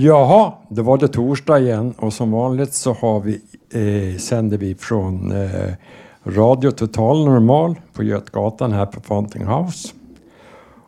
[0.00, 3.40] Jaha, då var det torsdag igen och som vanligt så har vi,
[3.72, 5.72] eh, sänder vi från eh,
[6.24, 9.88] Radio Total Normal på Götgatan här på Fountain House.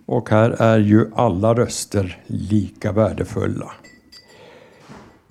[0.06, 3.70] Och här är ju alla röster lika värdefulla.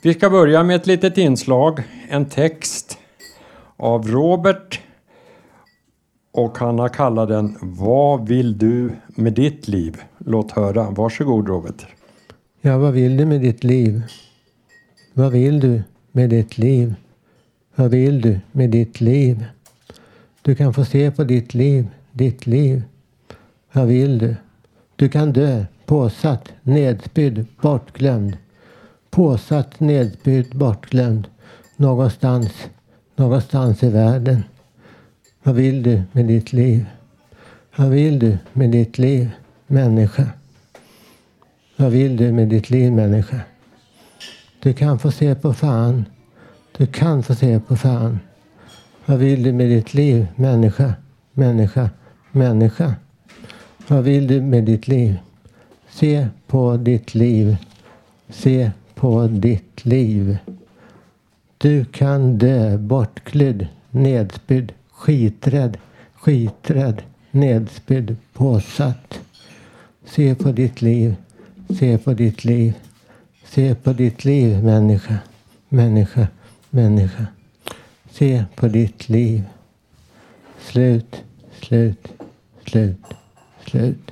[0.01, 2.97] Vi ska börja med ett litet inslag, en text
[3.77, 4.81] av Robert
[6.31, 10.01] och han har kallat den Vad vill du med ditt liv?
[10.17, 10.89] Låt höra.
[10.91, 11.87] Varsågod Robert.
[12.61, 14.03] Ja, vad vill du med ditt liv?
[15.13, 16.95] Vad vill du med ditt liv?
[17.75, 19.45] Vad vill du med ditt liv?
[20.41, 22.83] Du kan få se på ditt liv, ditt liv.
[23.71, 24.35] Vad vill du?
[24.95, 28.37] Du kan dö påsatt, nedspydd, bortglömd.
[29.09, 31.27] Påsatt, nedspydd, bortglömd.
[31.75, 32.69] Någonstans,
[33.15, 34.43] någonstans i världen.
[35.43, 36.85] Vad vill du med ditt liv?
[37.75, 39.29] Vad vill du med ditt liv,
[39.67, 40.27] människa?
[41.79, 43.39] Vad vill du med ditt liv människa?
[44.59, 46.05] Du kan få se på fan.
[46.77, 48.19] Du kan få se på fan.
[49.05, 50.93] Vad vill du med ditt liv människa?
[51.33, 51.89] Människa?
[52.31, 52.95] Människa?
[53.87, 55.17] Vad vill du med ditt liv?
[55.89, 57.57] Se på ditt liv.
[58.29, 60.37] Se på ditt liv.
[61.57, 65.77] Du kan dö bortklydd, nedspydd, skiträdd,
[66.13, 69.19] skiträdd, nedspydd, påsatt.
[70.05, 71.15] Se på ditt liv.
[71.69, 72.73] Se på ditt liv.
[73.45, 75.17] Se på ditt liv, människa.
[75.69, 76.27] Människa,
[76.69, 77.25] människa.
[78.11, 79.43] Se på ditt liv.
[80.59, 81.23] Slut,
[81.61, 82.07] slut,
[82.65, 82.97] slut,
[83.65, 84.11] slut.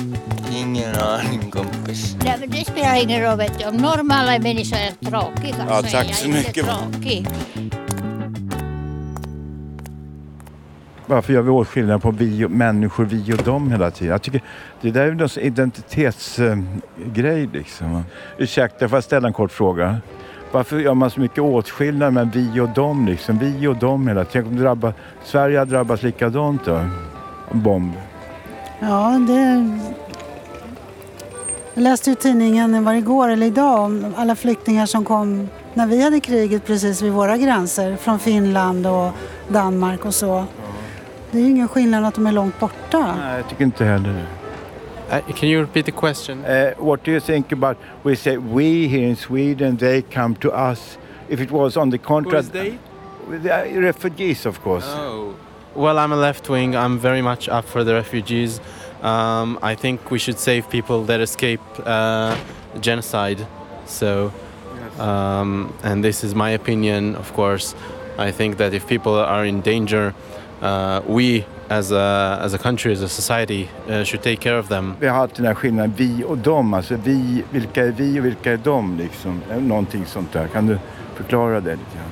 [0.61, 2.15] Ingen aning kompis.
[2.23, 3.37] Nej, men det spelar ingen roll.
[3.37, 3.65] Vet du.
[3.65, 6.65] Om normala människor är tråkiga Ja, så är jag så inte mycket.
[6.65, 7.27] tråkig.
[11.05, 14.11] Varför gör vi åtskillnad på vi och, människor, vi och dem hela tiden?
[14.11, 14.41] Jag tycker
[14.81, 18.03] det där är någon identitetsgrej liksom.
[18.37, 19.97] Ursäkta, får jag ställa en kort fråga?
[20.51, 23.37] Varför gör man så mycket åtskillnad med vi och dem liksom?
[23.39, 24.43] Vi och dem hela tiden.
[24.43, 24.93] Tänk om drabba,
[25.23, 26.75] Sverige har drabbats likadant då?
[27.51, 27.93] En bomb.
[28.79, 29.79] Ja, det...
[31.73, 35.87] Jag läste ju i tidningen, var igår eller idag, om alla flyktingar som kom när
[35.87, 37.95] vi hade kriget precis vid våra gränser.
[37.95, 39.11] Från Finland och
[39.47, 40.45] Danmark och så.
[41.31, 43.15] Det är ju ingen skillnad att de är långt borta.
[43.15, 44.25] Nej, jag tycker inte heller det.
[45.17, 46.45] Uh, can you repeat the question?
[46.45, 50.49] Uh, what do you think about, we say we here in Sweden, they come to
[50.71, 50.97] us.
[51.29, 52.53] If it was on the Who is contract...
[52.53, 52.77] they?
[53.43, 54.87] The refugees of course.
[54.87, 55.33] Oh.
[55.75, 56.75] Well, I'm a left wing.
[56.75, 58.59] I'm very much up for the refugees.
[59.01, 62.35] Um, I think we should save people that escape uh,
[62.79, 63.47] genocide.
[63.85, 64.31] So,
[64.99, 67.75] um, and this is my opinion, of course.
[68.17, 70.13] I think that if people are in danger,
[70.61, 74.67] uh, we as a, as a country, as a society, uh, should take care of
[74.67, 74.95] them.
[74.99, 76.73] Vi har haft den här skillnaden vi och dem.
[76.73, 79.41] Alltså vi, vilka är vi och vilka är de liksom?
[79.59, 80.47] Någonting sånt där.
[80.47, 80.77] Kan du
[81.15, 82.09] förklara det lite grann?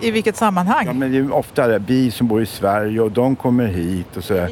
[0.00, 0.86] I vilket sammanhang?
[0.86, 4.16] Ja, men det är ofta det, vi som bor i Sverige och de kommer hit
[4.16, 4.50] och sådär.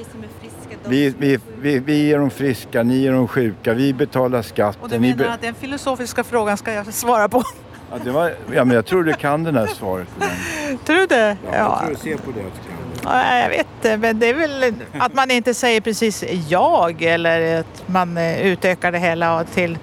[0.89, 4.83] Vi, vi, vi, vi är de friska, ni är de sjuka, vi betalar skatten.
[4.83, 7.43] Och du ni menar att den filosofiska frågan ska jag svara på?
[7.91, 10.09] ja, det var, ja, men jag tror du kan det här svaret.
[10.19, 10.79] den.
[10.79, 11.37] Tror du det?
[11.53, 13.13] Ja, Jag tror du ser på det att du kan.
[13.13, 17.61] Ja, jag vet inte, men det är väl att man inte säger precis jag eller
[17.61, 19.79] att man utökar det hela till...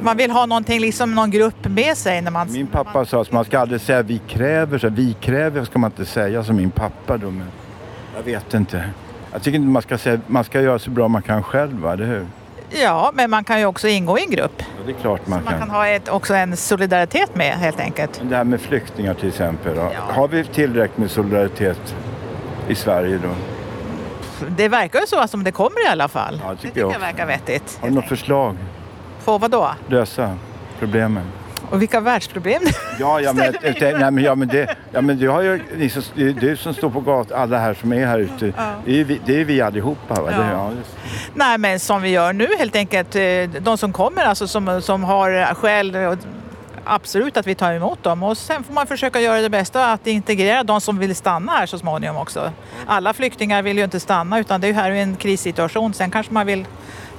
[0.00, 2.52] Man vill ha någonting, liksom någon grupp med sig när man...
[2.52, 5.90] Min pappa sa att man ska aldrig säga vi kräver, så vi kräver ska man
[5.90, 7.30] inte säga som min pappa då.
[7.30, 7.46] Men
[8.16, 8.84] jag vet inte.
[9.36, 11.92] Jag tycker inte man ska säga, man ska göra så bra man kan själv, va?
[11.92, 12.26] eller hur?
[12.70, 14.52] Ja, men man kan ju också ingå i en grupp.
[14.58, 15.60] Ja, det är klart man, Man kan.
[15.60, 18.20] kan ha ett, också en solidaritet med helt enkelt.
[18.22, 19.76] Det här med flyktingar till exempel.
[19.76, 19.90] Då.
[19.98, 21.94] Har vi tillräckligt med solidaritet
[22.68, 23.28] i Sverige då?
[24.48, 26.40] Det verkar ju så som det kommer i alla fall.
[26.44, 27.78] Ja, det det tycker tycker jag jag verkar vettigt.
[27.80, 28.56] Har du något förslag?
[29.24, 29.70] På vad då?
[29.88, 30.36] Lösa
[30.78, 31.24] problemen?
[31.70, 32.62] Och vilka världsproblem
[33.00, 35.88] Ja, ja, men, det, nej, men, ja, men, det, ja, men du har ju, ni
[35.90, 38.52] som, det är du som står på gatan, alla här som är här ute.
[38.84, 40.14] Det, är, ju vi- det är vi allihopa.
[40.22, 40.30] Va?
[40.30, 40.70] Det, ja.
[41.34, 43.14] Nej, men som vi gör nu helt enkelt.
[43.16, 43.22] eh,
[43.60, 46.18] De som kommer, alltså som, som har skäl, och
[46.84, 48.22] absolut att vi tar emot dem.
[48.22, 51.66] Och sen får man försöka göra det bästa att integrera de som vill stanna här
[51.66, 52.50] så småningom också.
[52.86, 55.94] Alla flyktingar vill ju inte stanna utan det är ju här en krissituation.
[55.94, 56.64] Sen kanske man vill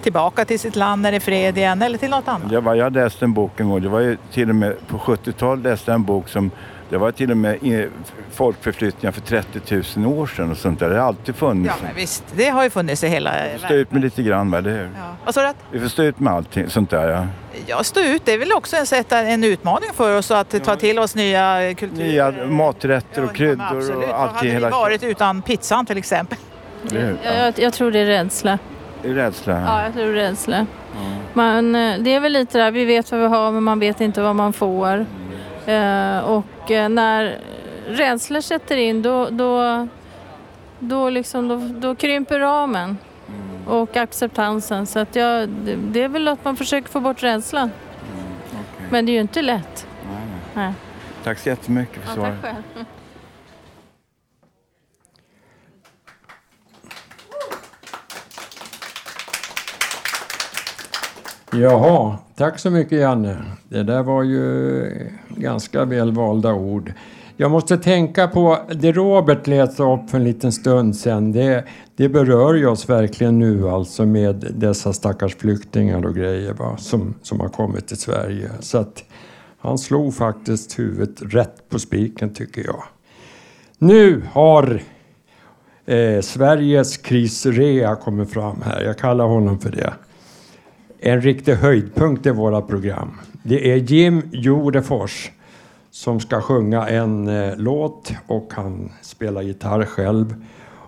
[0.03, 2.51] tillbaka till sitt land när det är fred igen eller till något annat.
[2.51, 4.97] Jag, var, jag läste en bok en gång, det var ju till och med på
[4.97, 6.51] 70-talet läste jag en bok som
[6.89, 7.87] det var till och med i-
[8.33, 10.89] folkförflyttningar för 30 000 år sedan och sånt där.
[10.89, 11.75] Det har alltid funnits.
[11.81, 14.23] Ja, men visst, det har ju funnits i hela Vi får stå ut med lite
[14.23, 14.57] grann, va?
[14.57, 14.89] eller hur?
[15.25, 15.53] Vad sa du?
[15.71, 17.25] Vi får stå ut med allting sånt där, ja.
[17.65, 20.75] Ja, stå ut, det är väl också en, sätt, en utmaning för oss att ta
[20.75, 22.07] till oss nya kulturer.
[22.07, 25.97] Nya maträtter och kryddor Absolut, och vad allt hade i vi varit utan pizzan till
[25.97, 26.37] exempel?
[26.91, 28.59] Jag, jag, jag tror det är rädsla.
[29.03, 29.61] Rädsla.
[29.61, 30.65] Ja, jag tror rädsla.
[31.33, 34.01] Man, eh, det är väl lite där, vi vet vad vi har men man vet
[34.01, 35.05] inte vad man får.
[35.65, 37.37] Eh, och eh, när
[37.87, 39.87] rädsla sätter in då, då,
[40.79, 42.97] då, liksom, då, då krymper ramen
[43.67, 44.85] och acceptansen.
[44.87, 47.71] Så att jag, det, är väl att man försöker få bort rädslan.
[48.89, 49.87] Men det är ju inte lätt.
[50.05, 50.21] Nej.
[50.53, 50.73] Nej.
[51.23, 52.55] Tack så jättemycket för Ja, svaret.
[61.51, 63.37] Jaha, tack så mycket Janne.
[63.69, 64.83] Det där var ju
[65.29, 66.93] ganska välvalda ord.
[67.37, 71.31] Jag måste tänka på det Robert läste upp för en liten stund sedan.
[71.31, 71.63] Det,
[71.95, 77.13] det berör ju oss verkligen nu alltså med dessa stackars flyktingar och grejer va, som,
[77.21, 78.49] som har kommit till Sverige.
[78.59, 79.03] Så att
[79.59, 82.83] han slog faktiskt huvudet rätt på spiken tycker jag.
[83.77, 84.81] Nu har
[85.85, 88.81] eh, Sveriges krisrea kommit fram här.
[88.81, 89.93] Jag kallar honom för det
[90.99, 93.17] en riktig höjdpunkt i våra program.
[93.43, 95.31] Det är Jim Jordefors
[95.91, 100.35] som ska sjunga en eh, låt och han spelar gitarr själv.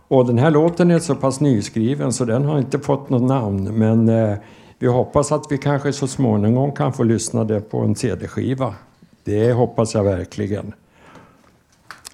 [0.07, 3.63] Och den här låten är så pass nyskriven så den har inte fått något namn
[3.63, 4.37] men eh,
[4.79, 8.75] vi hoppas att vi kanske så småningom kan få lyssna det på en CD-skiva.
[9.23, 10.73] Det hoppas jag verkligen.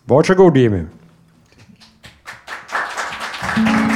[0.03, 0.83] Varsågod Jimmy.
[3.57, 3.94] Mm.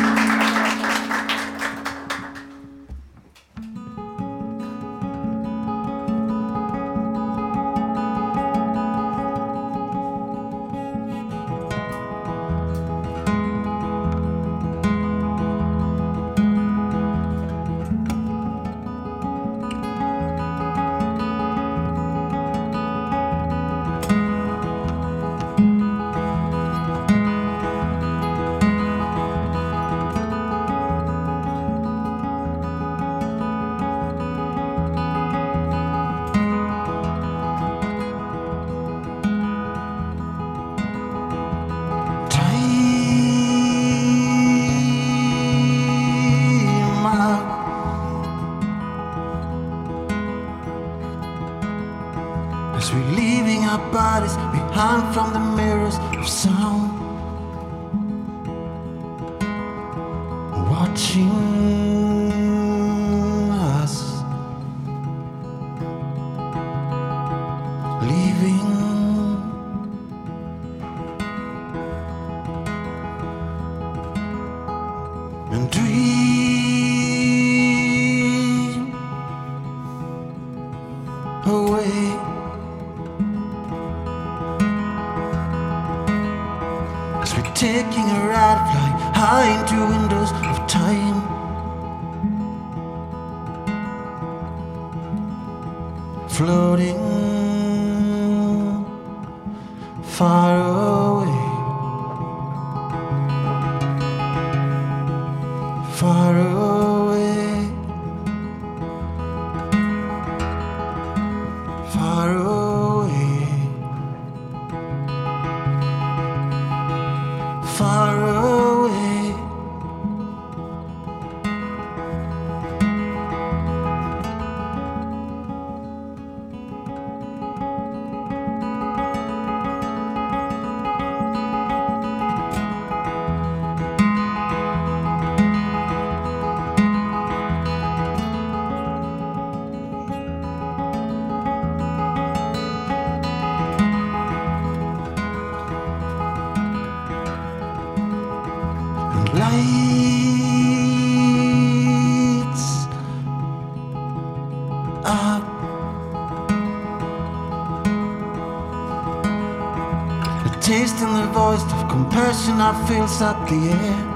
[162.69, 164.08] I fills up the air.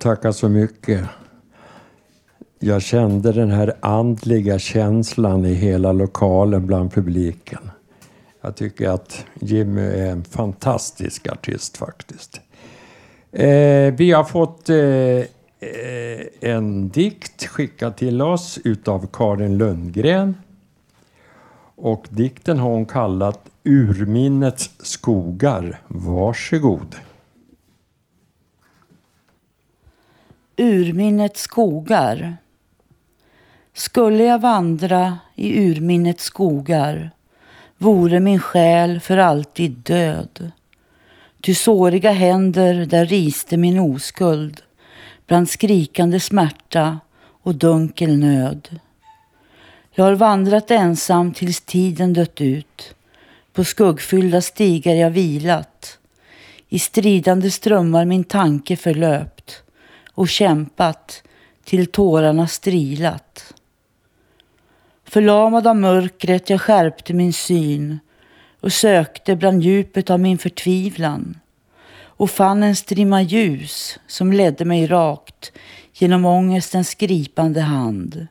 [0.00, 1.04] Tacka så mycket.
[2.58, 7.70] Jag kände den här andliga känslan i hela lokalen bland publiken.
[8.40, 12.40] Jag tycker att Jimmy är en fantastisk artist faktiskt.
[13.32, 15.26] Eh, vi har fått eh, eh
[16.40, 20.36] en dikt skickad till oss utav Karin Lundgren.
[21.76, 25.80] Och dikten har hon kallat Urminnets skogar.
[25.88, 26.96] Varsågod.
[30.60, 32.36] Urminnets skogar.
[33.74, 37.10] Skulle jag vandra i urminnets skogar
[37.78, 40.52] vore min själ för alltid död.
[41.40, 44.62] Ty såriga händer där riste min oskuld
[45.26, 47.00] bland skrikande smärta
[47.42, 48.80] och dunkel nöd.
[49.90, 52.94] Jag har vandrat ensam tills tiden dött ut.
[53.52, 55.98] På skuggfyllda stigar jag vilat.
[56.68, 59.62] I stridande strömmar min tanke förlöpt
[60.20, 61.22] och kämpat
[61.64, 63.54] till tårarna strilat.
[65.04, 67.98] Förlamad av mörkret jag skärpte min syn
[68.60, 71.40] och sökte bland djupet av min förtvivlan
[72.02, 75.52] och fann en strimma ljus som ledde mig rakt
[75.92, 78.26] genom ångestens gripande hand.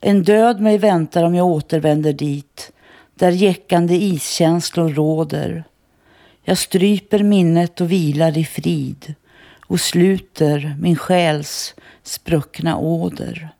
[0.00, 2.72] En död mig väntar om jag återvänder dit
[3.14, 5.64] där jäckande iskänslor råder.
[6.42, 9.14] Jag stryper minnet och vilar i frid
[9.66, 13.52] och sluter min själs spruckna åder.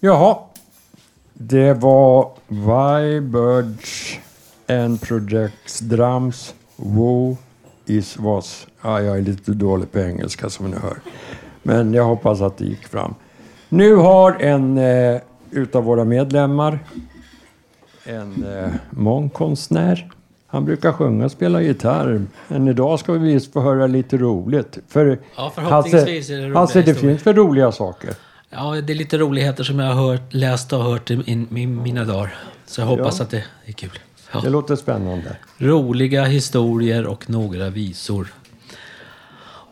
[0.00, 0.38] Jaha,
[1.32, 4.18] det var Vibirds
[4.68, 6.54] and Projects Drums.
[6.76, 7.36] Woo
[7.86, 8.66] is was.
[8.82, 10.96] Ja, jag är lite dålig på engelska som ni hör.
[11.62, 13.14] Men jag hoppas att det gick fram.
[13.68, 16.78] Nu har en eh, utav våra medlemmar
[18.04, 20.10] en eh, mångkonstnär.
[20.46, 22.22] Han brukar sjunga och spela gitarr.
[22.48, 24.78] Men idag ska vi visst få höra lite roligt.
[24.88, 27.10] För Ja, förhoppningsvis är det roliga Hasse, det historier.
[27.14, 28.10] finns väl roliga saker?
[28.50, 31.14] Ja, det är lite roligheter som jag har hört, läst och hört i,
[31.56, 32.34] i mina dagar.
[32.66, 33.24] Så jag hoppas Ja.
[33.24, 33.98] att det är kul.
[34.32, 34.40] Ja.
[34.40, 35.36] Det låter spännande.
[35.58, 38.32] Roliga historier och några visor.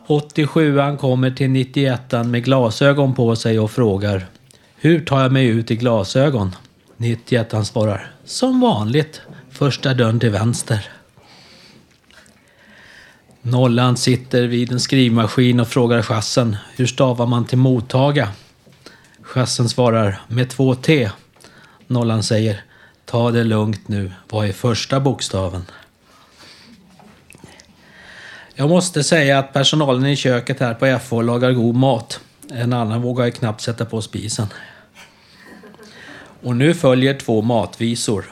[0.07, 4.25] 87an kommer till 91an med glasögon på sig och frågar
[4.75, 6.55] Hur tar jag mig ut i glasögon?
[6.97, 9.21] 91an svarar Som vanligt,
[9.51, 10.89] första dörren till vänster.
[13.41, 18.29] Nollan sitter vid en skrivmaskin och frågar chassen Hur stavar man till mottaga?
[19.21, 21.09] Chassen svarar med två T.
[21.87, 22.63] Nollan säger
[23.05, 24.11] Ta det lugnt nu.
[24.29, 25.65] Vad är första bokstaven?
[28.55, 32.19] Jag måste säga att personalen i köket här på FH lagar god mat.
[32.51, 34.47] En annan vågar ju knappt sätta på spisen.
[36.43, 38.25] Och nu följer två matvisor.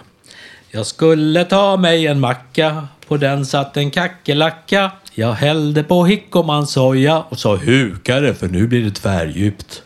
[0.70, 4.92] Jag skulle ta mig en macka, på den satt en kackerlacka.
[5.14, 9.84] Jag hällde på hickomansoja och sa hukare för nu blir det tvärdjupt.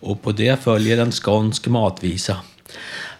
[0.00, 2.36] Och på det följer en skånsk matvisa.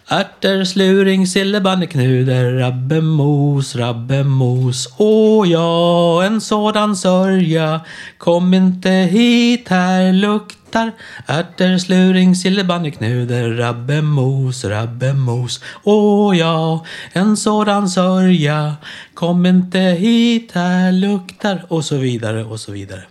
[0.07, 4.93] Ärtor, sluring, sillebanneknuder, rabbemos, rabbemos.
[4.97, 7.81] Åh ja, en sådan sörja.
[8.17, 10.91] Kom inte hit, här luktar
[11.27, 15.61] ärtor, sluring, sillebanneknuder, rabbemos, rabbemos.
[15.83, 18.75] Åh ja, en sådan sörja.
[19.13, 23.03] Kom inte hit, här luktar och så vidare och så vidare.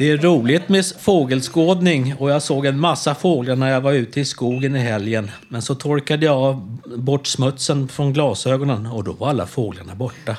[0.00, 4.20] Det är roligt med fågelskådning och jag såg en massa fåglar när jag var ute
[4.20, 5.30] i skogen i helgen.
[5.48, 6.56] Men så torkade jag
[6.96, 10.36] bort smutsen från glasögonen och då var alla fåglarna borta.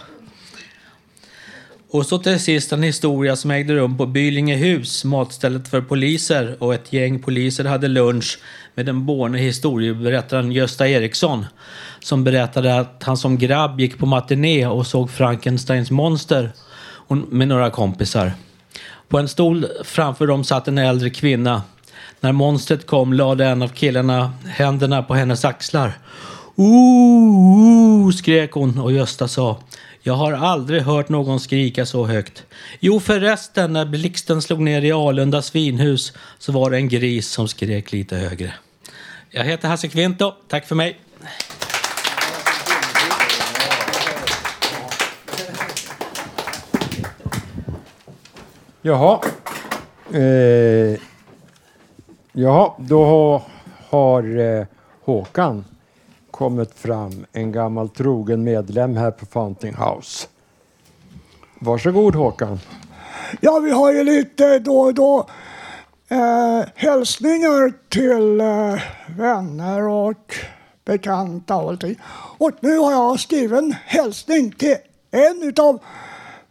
[1.90, 6.56] Och så till sist en historia som ägde rum på Bylingehus, matstället för poliser.
[6.60, 8.40] Och ett gäng poliser hade lunch
[8.76, 11.46] med den borne historieberättaren Gösta Eriksson.
[12.00, 16.52] Som berättade att han som grabb gick på matiné och såg Frankensteins monster
[17.30, 18.32] med några kompisar.
[19.12, 21.62] På en stol framför dem satt en äldre kvinna.
[22.20, 25.94] När monstret kom lade en av killarna händerna på hennes axlar.
[26.56, 29.60] Ooh, skrek hon och Gösta sa
[30.02, 32.44] Jag har aldrig hört någon skrika så högt.
[32.80, 37.48] Jo förresten, när blixten slog ner i Alunda svinhus så var det en gris som
[37.48, 38.54] skrek lite högre.
[39.30, 40.34] Jag heter Hasse Kvinto.
[40.48, 41.00] Tack för mig.
[48.84, 49.20] Jaha.
[50.14, 51.00] Eh,
[52.32, 53.42] jaha, då har,
[53.90, 54.66] har eh,
[55.04, 55.66] Håkan
[56.32, 60.28] kommit fram, en gammal trogen medlem här på Fountain House.
[61.60, 62.60] Varsågod Håkan.
[63.42, 65.28] Ja, vi har ju lite då och då
[66.10, 68.82] eh, hälsningar till eh,
[69.18, 70.36] vänner och
[70.86, 72.00] bekanta och allting.
[72.38, 74.78] Och nu har jag skrivit en hälsning till
[75.12, 75.80] en utav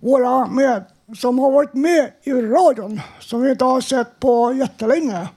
[0.00, 5.28] våra medlemmar som har varit med i radion, som vi inte har sett på jättelänge.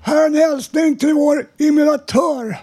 [0.00, 2.60] Här är en hälsning till vår imitatör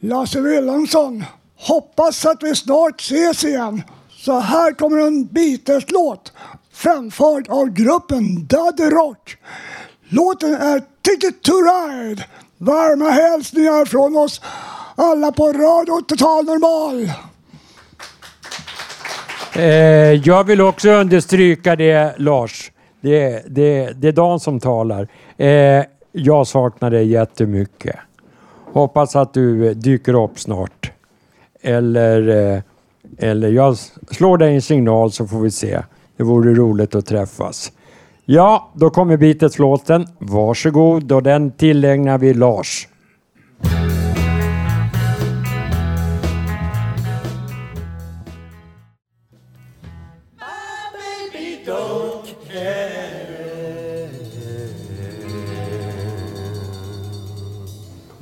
[0.00, 1.24] Lasse Wilhelmsson.
[1.56, 3.82] Hoppas att vi snart ses igen.
[4.10, 6.32] Så här kommer en Beatles-låt
[6.72, 9.36] framförd av gruppen Daddy Rock.
[10.08, 12.24] Låten är Ticket to Ride.
[12.58, 14.40] Varma hälsningar från oss
[14.96, 17.12] alla på Radio Total Normal.
[19.58, 22.72] Eh, jag vill också understryka det Lars.
[23.00, 25.08] Det, det, det är Dan som talar.
[25.36, 27.96] Eh, jag saknar dig jättemycket.
[28.72, 30.92] Hoppas att du eh, dyker upp snart.
[31.62, 32.62] Eller, eh,
[33.18, 33.76] eller jag
[34.10, 35.80] slår dig en signal så får vi se.
[36.16, 37.72] Det vore roligt att träffas.
[38.24, 40.06] Ja, då kommer Beatles-låten.
[40.18, 42.88] Varsågod och den tillägnar vi Lars.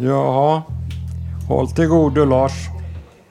[0.04, 0.62] Jaha,
[1.48, 2.52] håll till godo Lars.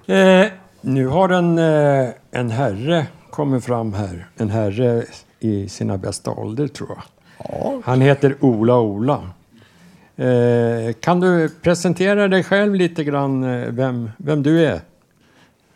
[0.07, 0.45] Eh,
[0.81, 4.27] nu har en, eh, en herre kommit fram här.
[4.37, 5.03] En herre
[5.39, 7.81] i sina bästa ålder tror jag.
[7.85, 9.21] Han heter Ola Ola.
[10.15, 14.81] Eh, kan du presentera dig själv lite grann, eh, vem, vem du är?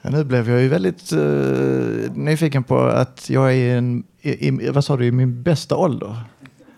[0.01, 4.69] Ja, nu blev jag ju väldigt eh, nyfiken på att jag är en, i, i,
[4.69, 6.15] vad sa du, i min bästa ålder.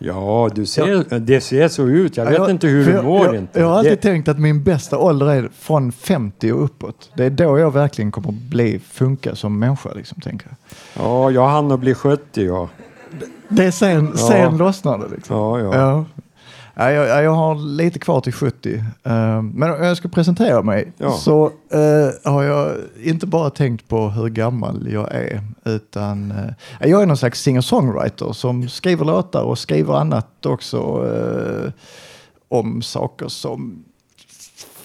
[0.02, 2.16] Ja, du ser, det ser så ut.
[2.16, 3.60] Jag vet Ja, inte hur du jag, mår jag, inte.
[3.60, 7.10] Jag har alltid Det- tänkt att min bästa ålder är från 50 och uppåt.
[7.16, 9.88] Det är då jag verkligen kommer bli, funka som människa.
[9.96, 11.04] Liksom, tänker jag.
[11.06, 12.68] Ja, jag hann att bli 70 ja.
[13.48, 14.28] Det är sen, Ja.
[14.28, 15.08] sen lossnar det.
[15.14, 15.36] Liksom.
[15.36, 16.04] Ja, ja.
[16.74, 16.90] Ja.
[16.90, 18.74] Ja, jag, jag har lite kvar till 70.
[19.02, 21.12] Eh, men om jag ska presentera mig Ja.
[21.12, 27.02] så eh, har jag inte bara tänkt på hur gammal jag är, utan eh, jag
[27.02, 30.78] är någon slags singer-songwriter som skriver låtar och skriver annat också
[31.14, 31.72] eh,
[32.48, 33.84] om saker som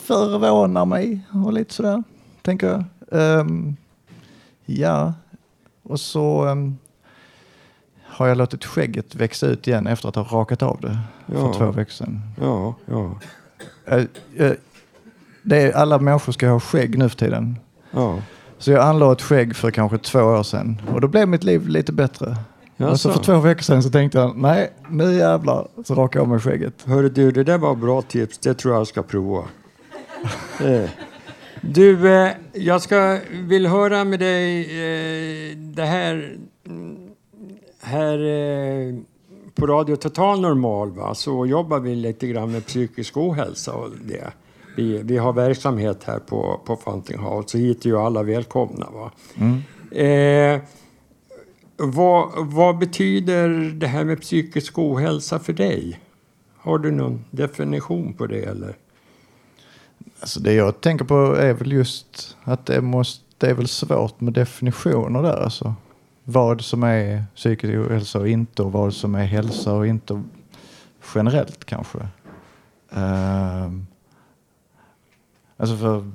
[0.06, 2.04] förvånar mig och lite sådär,
[2.42, 2.84] tänker jag.
[3.22, 3.76] Ehm,
[4.66, 5.14] ja,
[5.84, 6.78] och så ehm,
[8.18, 11.34] har jag låtit skägget växa ut igen efter att ha rakat av det Ja.
[11.54, 12.22] för två veckor sedan.
[12.42, 13.20] Ja, ja.
[13.86, 14.04] Eh,
[14.36, 14.52] eh,
[15.42, 17.60] Det är, alla människor ska ha skägg nu för tiden.
[17.92, 18.20] Ja.
[18.58, 21.68] Så jag anlade ett skägg för kanske två år sedan och då blev mitt liv
[21.68, 22.38] lite bättre.
[22.78, 22.92] Jaså?
[22.92, 26.22] Och så för två veckor sedan så tänkte jag, nej, nu jävlar, så rakade jag
[26.24, 26.74] av mig skägget.
[26.86, 28.38] Hörru du, det där var bra tips.
[28.38, 29.44] Det tror jag ska prova.
[30.66, 30.90] Eh.
[31.62, 36.98] Du, eh, jag ska, vill höra med dig eh, det här, mm,
[37.86, 38.96] här eh,
[39.56, 41.16] på Radio Total Normal va?
[41.16, 44.34] så jobbar vi lite grann med psykisk ohälsa och det.
[44.76, 48.90] Vi, vi har verksamhet här på, på Fountain House så hit är ju alla välkomna.
[48.94, 49.12] Va?
[49.36, 49.62] Mm.
[49.92, 50.62] Eh,
[51.78, 56.00] vad, vad betyder det här med psykisk ohälsa för dig?
[56.58, 58.76] Har du någon definition på det eller?
[60.20, 64.22] Alltså det jag tänker på är väl just att det, måste, det är väl svårt
[64.22, 65.76] med definitioner där alltså.
[66.28, 70.24] Vad som är psykisk ohälsa och inte och vad som är hälsa och inte
[71.16, 72.00] generellt kanske.
[72.92, 73.88] Ehm,
[75.58, 76.12] alltså för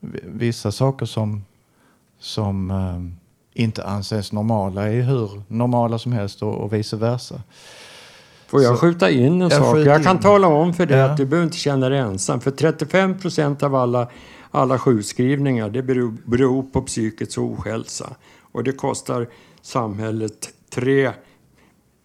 [0.00, 1.44] vi- vissa saker som,
[2.18, 3.16] som ehm,
[3.54, 7.40] inte anses normala är hur normala som helst och, och vice versa.
[8.46, 9.76] Får jag Så- skjuta in en Jag sak?
[9.78, 10.22] Jag kan in.
[10.22, 11.04] tala om för dig Ja.
[11.10, 12.40] att du behöver inte känna dig ensam.
[12.40, 14.08] För 35 procent av alla,
[14.50, 18.10] alla sjukskrivningar det beror, beror på psykisk ohälsa.
[18.52, 19.26] Och det kostar
[19.62, 21.12] samhället 3,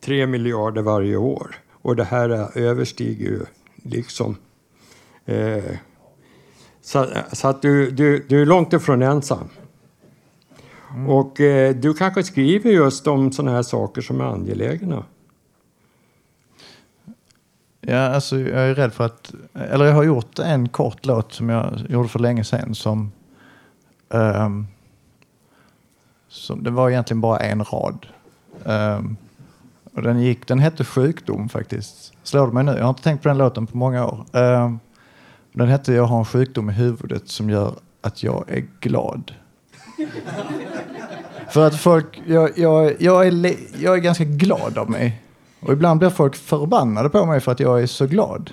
[0.04, 1.56] 3 miljarder varje år.
[1.72, 3.46] Och det här är- överstiger ju
[3.84, 4.38] liksom...
[5.26, 5.64] Eh,
[6.82, 9.48] så, så att du, du, du är långt ifrån ensam.
[11.08, 15.04] Och eh, du kanske skriver just om sådana här saker som är angelägna.
[17.82, 21.50] Ja, alltså jag är rädd för att, eller jag har gjort en kort låt som
[21.50, 23.12] jag gjorde för länge sedan som,
[24.14, 24.68] ehm,
[26.36, 28.06] som det var egentligen bara en rad.
[28.64, 29.18] Um,
[29.94, 32.14] och den gick, den hette Sjukdom faktiskt.
[32.24, 32.72] Slår det mig nu?
[32.72, 34.26] Jag har inte tänkt på den låten på många år.
[34.32, 34.80] Um,
[35.54, 39.32] den hette Jag har en sjukdom i huvudet som gör att jag är glad.
[41.50, 45.22] För att folk, jag, jag, jag, är, jag är ganska glad av mig.
[45.60, 48.52] Och ibland blir folk förbannade på mig för att jag är så glad.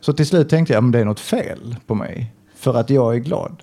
[0.00, 2.32] Så till slut tänkte jag, men det är något fel på mig.
[2.56, 3.62] För att jag är glad.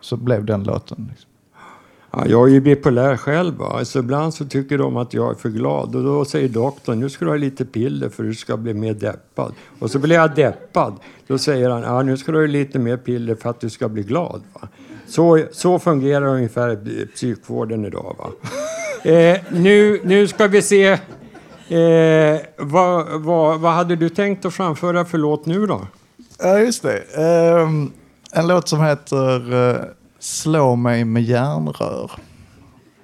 [0.00, 1.06] Så blev den låten.
[1.10, 1.29] Liksom.
[2.12, 3.54] Ja, jag är ju bipolär själv.
[3.54, 3.66] Va?
[3.78, 7.10] Alltså ibland så tycker de att jag är för glad och då säger doktorn nu
[7.10, 9.54] ska du ha lite piller för att du ska bli mer deppad.
[9.78, 10.94] Och så blir jag deppad.
[11.26, 13.88] Då säger han ja, nu ska du ha lite mer piller för att du ska
[13.88, 14.42] bli glad.
[14.52, 14.68] Va?
[15.06, 18.16] Så, så fungerar ungefär psykvården idag.
[18.18, 18.30] Va?
[19.10, 20.98] Eh, nu, nu ska vi se.
[21.68, 25.86] Eh, vad, vad, vad hade du tänkt att framföra för låt nu då?
[26.38, 27.02] Ja, just det.
[27.16, 27.68] Eh,
[28.32, 29.84] en låt som heter eh,
[30.20, 32.10] Slå mig med järnrör.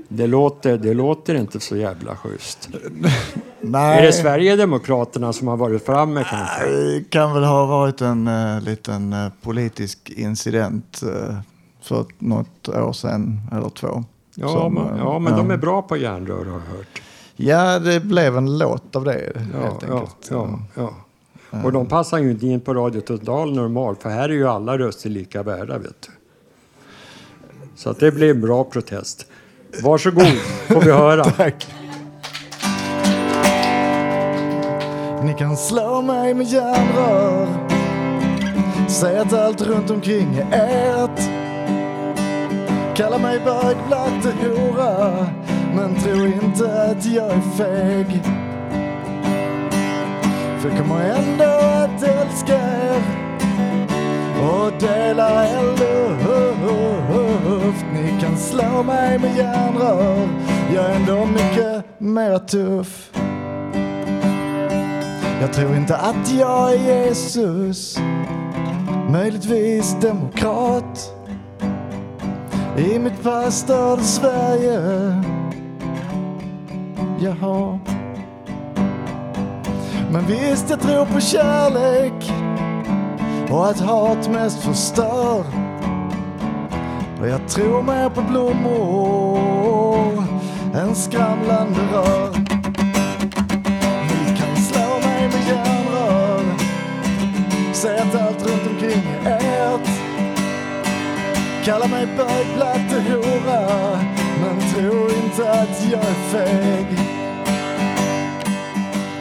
[0.09, 2.68] Det låter, det låter inte så jävla schysst.
[3.61, 3.98] Nej.
[3.98, 6.70] Är det Sverigedemokraterna som har varit framme kanske?
[6.70, 11.38] Det kan väl ha varit en uh, liten uh, politisk incident uh,
[11.83, 14.05] för något år sedan eller två.
[14.35, 15.38] Ja, Som, men, ja, men ja.
[15.38, 17.02] de är bra på järnrör har jag hört.
[17.37, 20.29] Ja, det blev en låt av det Ja, helt ja, enkelt.
[20.31, 20.94] ja, ja.
[21.64, 24.79] Och de passar ju inte in på Radio Total normalt, för här är ju alla
[24.79, 26.12] röster lika värda, vet du.
[27.77, 29.27] Så att det blir en bra protest.
[29.83, 30.27] Varsågod,
[30.69, 31.25] får vi höra.
[31.37, 31.67] Tack.
[35.23, 37.69] Ni kan slå mig med järnrör
[38.89, 41.21] Säg att allt runt omkring är ert
[42.97, 45.27] Kalla mig bög, blatte, hora
[45.75, 48.23] Men tro inte att jag är feg
[50.61, 53.27] För jag kommer ändå att älska er
[54.41, 57.26] och dela eld och
[57.66, 57.85] luft.
[57.92, 60.29] Ni kan slå mig med järnrör.
[60.74, 63.11] Jag är ändå mycket mer tuff.
[65.40, 67.98] Jag tror inte att jag är Jesus.
[69.11, 71.12] Möjligtvis demokrat.
[72.79, 74.81] I mitt pastor Sverige.
[77.20, 77.79] Jaha.
[80.11, 82.33] Men visst, jag tror på kärlek.
[83.50, 85.65] Och att hat mest förstör.
[87.20, 90.24] Och jag tror mer på blommor
[90.74, 92.31] än skramlande rör.
[94.09, 96.44] Ni kan slå mig med järnrör,
[97.72, 99.88] Säg att allt runt omkring är ert.
[101.64, 103.68] Kalla mig bög, blatte, hora.
[104.40, 106.98] Men tro inte att jag är feg.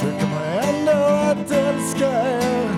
[0.02, 2.75] Jag kommer ändå att älska er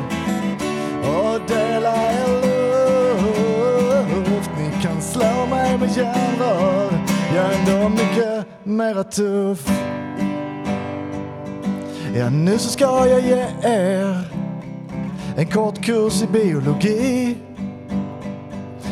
[7.67, 9.69] ändå mycket mera tuff.
[12.15, 14.23] Ja, nu så ska jag ge er
[15.37, 17.37] en kort kurs i biologi.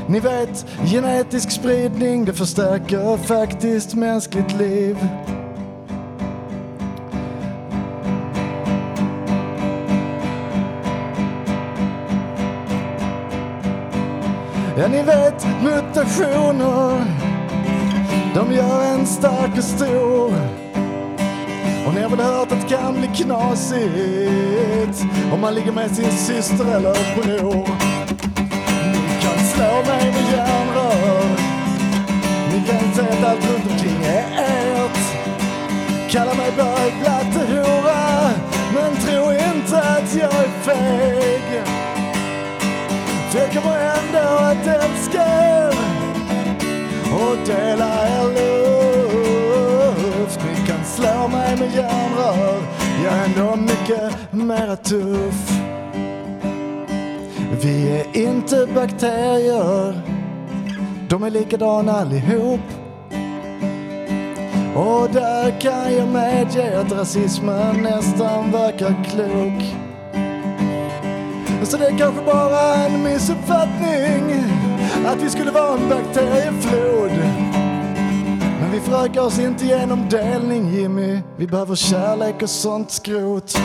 [0.07, 4.97] Ni vet, genetisk spridning det förstärker faktiskt mänskligt liv.
[14.77, 17.24] Ja, ni vet mutationer.
[18.35, 20.33] De gör en stark och stor.
[21.87, 26.11] Och ni har väl hört att det kan bli knasigt om man ligger med sin
[26.11, 27.67] syster eller bror.
[28.91, 31.29] Ni kan slå mig med järnrör.
[32.51, 34.99] Ni kan säga att allt runt omkring är ert.
[36.09, 37.44] Kalla mig bög, blatte,
[54.59, 55.59] mera tuff.
[57.61, 60.01] Vi är inte bakterier,
[61.09, 62.59] de är likadana allihop.
[64.75, 69.75] Och där kan jag medge att rasismen nästan verkar klok.
[71.63, 74.43] Så det är kanske bara en missuppfattning
[75.05, 77.11] att vi skulle vara en bakterieflod.
[78.61, 81.19] Men vi förökar oss inte genom delning Jimmy.
[81.37, 83.57] Vi behöver kärlek och sånt skrot.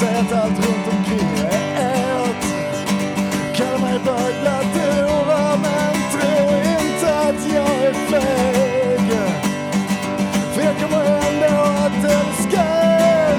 [0.00, 2.44] Säg att allt runt omkring är ert.
[3.56, 4.86] Kalla mig bög, blatte.
[5.62, 9.08] Men tro inte att jag är feg.
[10.52, 11.54] För jag kommer ändå
[11.84, 13.38] att älska er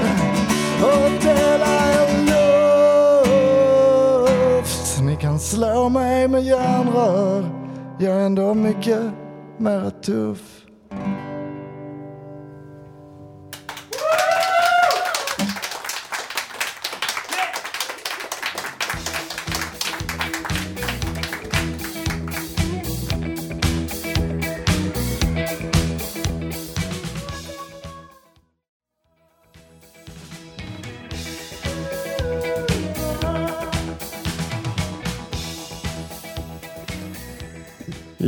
[0.81, 2.09] och dela er
[4.61, 5.01] luft.
[5.01, 7.49] Ni kan slå mig med järnrör,
[7.99, 9.01] jag är ändå mycket
[9.57, 10.54] mera tuff.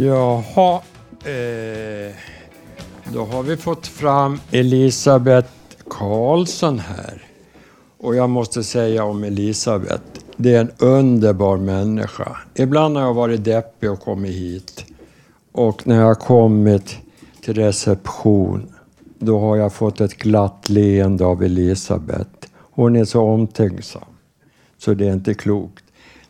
[0.08, 0.82] Jaha,
[1.24, 2.16] eh,
[3.14, 5.50] då har vi fått fram Elisabeth
[5.90, 7.24] Karlsson här.
[7.98, 10.04] Och jag måste säga om Elisabeth,
[10.38, 12.38] det är en underbar människa.
[12.56, 14.86] Ibland har jag varit deppig och kommit hit.
[15.52, 16.98] Och när jag kommit
[17.42, 18.74] till reception,
[19.20, 22.48] då har jag fått ett glatt leende av Elisabeth.
[22.56, 24.02] Hon är så omtänksam,
[24.78, 25.84] så det är inte klokt.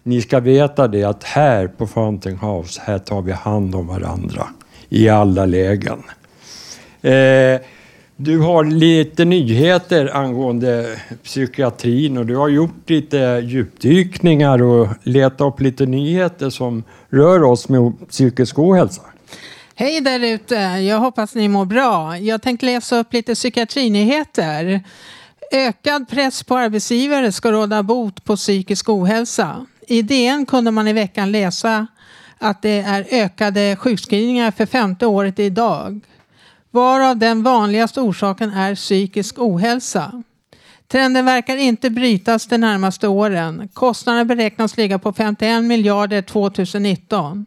[0.07, 4.47] Ni ska veta det att här på Fountain House, här tar vi hand om varandra
[4.89, 6.03] i alla lägen.
[7.01, 7.61] Eh,
[8.15, 15.61] du har lite nyheter angående psykiatrin och du har gjort lite djupdykningar och letat upp
[15.61, 19.01] lite nyheter som rör oss med psykisk ohälsa.
[19.75, 20.55] Hej där ute!
[20.55, 22.17] Jag hoppas ni mår bra.
[22.17, 24.83] Jag tänkte läsa upp lite psykiatrinyheter.
[25.51, 29.65] Ökad press på arbetsgivare ska råda bot på psykisk ohälsa.
[29.89, 31.87] I DN kunde man i veckan läsa
[32.37, 35.99] att det är ökade sjukskrivningar för femte året idag.
[36.71, 40.23] Varav den vanligaste orsaken är psykisk ohälsa.
[40.87, 43.69] Trenden verkar inte brytas de närmaste åren.
[43.73, 47.45] Kostnaderna beräknas ligga på 51 miljarder 2019.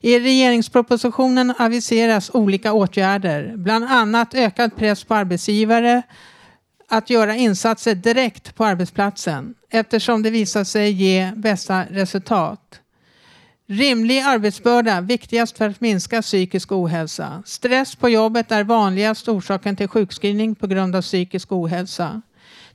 [0.00, 6.02] I regeringspropositionen aviseras olika åtgärder, bland annat ökad press på arbetsgivare
[6.88, 12.80] att göra insatser direkt på arbetsplatsen eftersom det visar sig ge bästa resultat.
[13.66, 17.42] Rimlig arbetsbörda, viktigast för att minska psykisk ohälsa.
[17.46, 22.22] Stress på jobbet är vanligast orsaken till sjukskrivning på grund av psykisk ohälsa.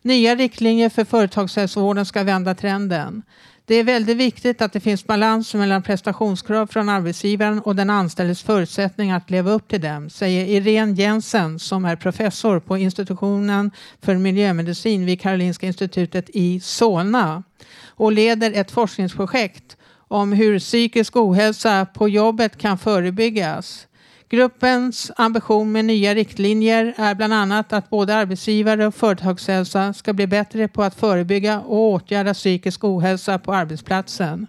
[0.01, 3.23] Nya riktlinjer för företagshälsovården ska vända trenden.
[3.65, 8.43] Det är väldigt viktigt att det finns balans mellan prestationskrav från arbetsgivaren och den anställdes
[8.43, 13.71] förutsättningar att leva upp till dem, säger Irene Jensen som är professor på institutionen
[14.01, 17.43] för miljömedicin vid Karolinska institutet i Solna
[17.87, 23.87] och leder ett forskningsprojekt om hur psykisk ohälsa på jobbet kan förebyggas.
[24.33, 30.27] Gruppens ambition med nya riktlinjer är bland annat att både arbetsgivare och företagshälsa ska bli
[30.27, 34.47] bättre på att förebygga och åtgärda psykisk ohälsa på arbetsplatsen.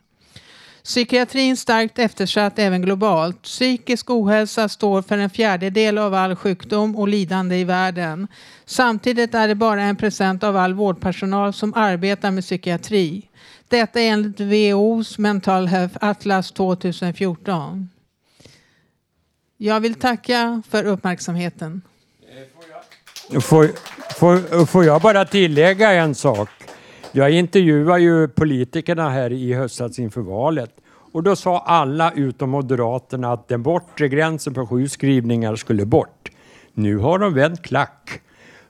[0.84, 3.42] Psykiatrin starkt eftersatt även globalt.
[3.42, 8.28] Psykisk ohälsa står för en fjärdedel av all sjukdom och lidande i världen.
[8.64, 13.22] Samtidigt är det bara en procent av all vårdpersonal som arbetar med psykiatri.
[13.68, 17.88] Detta enligt WHOs Mental Health Atlas 2014.
[19.56, 21.82] Jag vill tacka för uppmärksamheten.
[23.40, 23.68] Får,
[24.14, 26.48] får, får jag bara tillägga en sak?
[27.12, 30.70] Jag intervjuade ju politikerna här i höstas inför valet
[31.12, 36.30] och då sa alla utom Moderaterna att den bortre gränsen för sjukskrivningar skulle bort.
[36.72, 38.20] Nu har de vänt klack.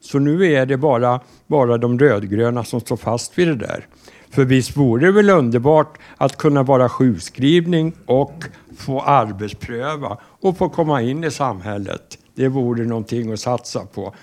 [0.01, 3.87] Så nu är det bara, bara de rödgröna som står fast vid det där.
[4.31, 8.45] För visst vore det väl underbart att kunna vara sjukskrivning och
[8.77, 12.19] få arbetspröva och få komma in i samhället.
[12.35, 14.15] Det vore någonting att satsa på.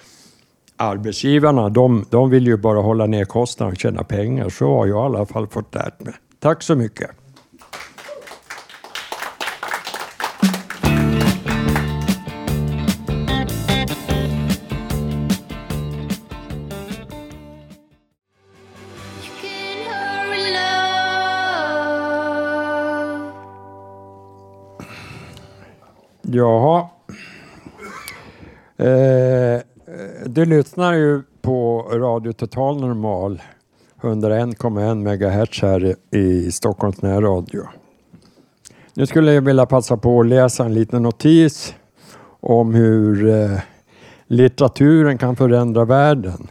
[0.78, 4.50] Arbetsgivarna, de, de vill ju bara hålla ner kostnaderna och tjäna pengar.
[4.50, 6.14] Så har jag i alla fall fått lärt mig.
[6.40, 7.10] Tack så mycket.
[26.34, 26.88] Jaha.
[28.78, 29.62] Eh,
[30.26, 33.42] du lyssnar ju på Radio Total Normal
[34.02, 37.64] 101,1 MHz här i Stockholms närradio.
[38.94, 41.76] Nu skulle jag vilja passa på att läsa en liten notis
[42.40, 43.60] om hur eh,
[44.28, 46.48] litteraturen kan förändra världen.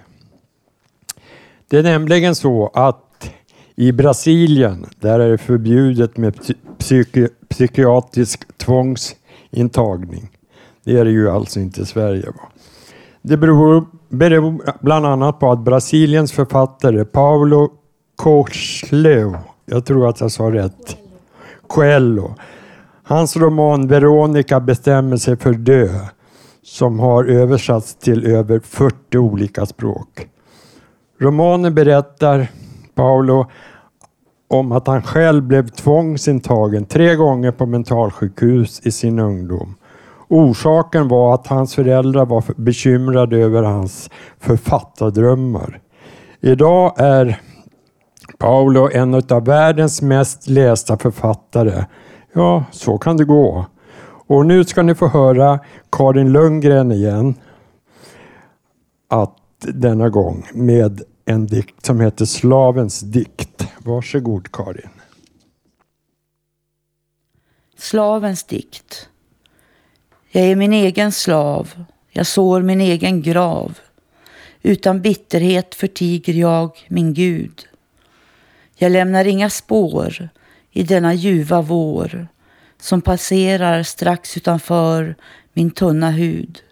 [1.69, 3.31] Det är nämligen så att
[3.75, 6.35] i Brasilien, där är det förbjudet med
[6.79, 9.17] psyki psykiatrisk tvångs
[9.51, 10.31] intagning.
[10.85, 12.27] Det är det ju alltså inte i Sverige.
[12.27, 12.49] Va?
[13.23, 17.69] Det beror, beror bland annat på att Brasiliens författare Paulo
[18.17, 19.37] Coelho,
[19.67, 20.97] jag tror att jag sa rätt,
[21.67, 22.35] Coelho,
[23.03, 25.89] hans roman Veronica bestämmer sig för dö,
[26.63, 30.29] som har översatts till över 40 olika språk.
[31.19, 32.49] Romanen berättar
[32.95, 33.47] Paulo
[34.51, 39.75] om att han själv blev tvångsintagen tre gånger på mentalsjukhus i sin ungdom.
[40.29, 44.11] Orsaken var att hans föräldrar var bekymrade över hans
[44.41, 45.81] författardrömmar.
[46.41, 47.41] Idag är
[48.39, 51.85] Paolo en av världens mest lästa författare.
[52.33, 53.67] Ja, så kan det gå.
[54.27, 55.59] Och nu ska ni få höra
[55.93, 57.35] Karin Lundgren igen.
[59.09, 63.67] Att denna gång med en dikt som heter Slavens dikt.
[63.79, 64.91] Varsågod Karin.
[67.77, 69.09] Slavens dikt.
[70.31, 73.79] Jag är min egen slav, jag sår min egen grav.
[74.63, 77.69] Utan bitterhet förtiger jag min Gud.
[78.77, 80.29] Jag lämnar inga spår
[80.71, 82.29] i denna ljuva vår
[82.81, 85.17] som passerar strax utanför
[85.53, 86.63] min tunna hud.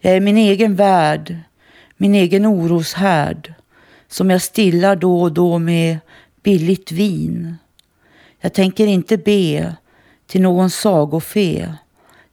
[0.00, 1.38] Jag är min egen värld,
[2.02, 3.54] min egen oroshärd
[4.08, 5.98] som jag stillar då och då med
[6.42, 7.56] billigt vin.
[8.40, 9.76] Jag tänker inte be
[10.26, 11.74] till någon sagofe.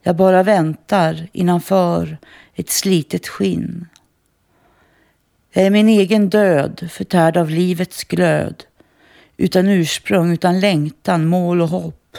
[0.01, 2.17] Jag bara väntar innanför
[2.55, 3.86] ett slitet skinn.
[5.53, 8.63] Jag är min egen död, förtärd av livets glöd.
[9.38, 12.17] Utan ursprung, utan längtan, mål och hopp.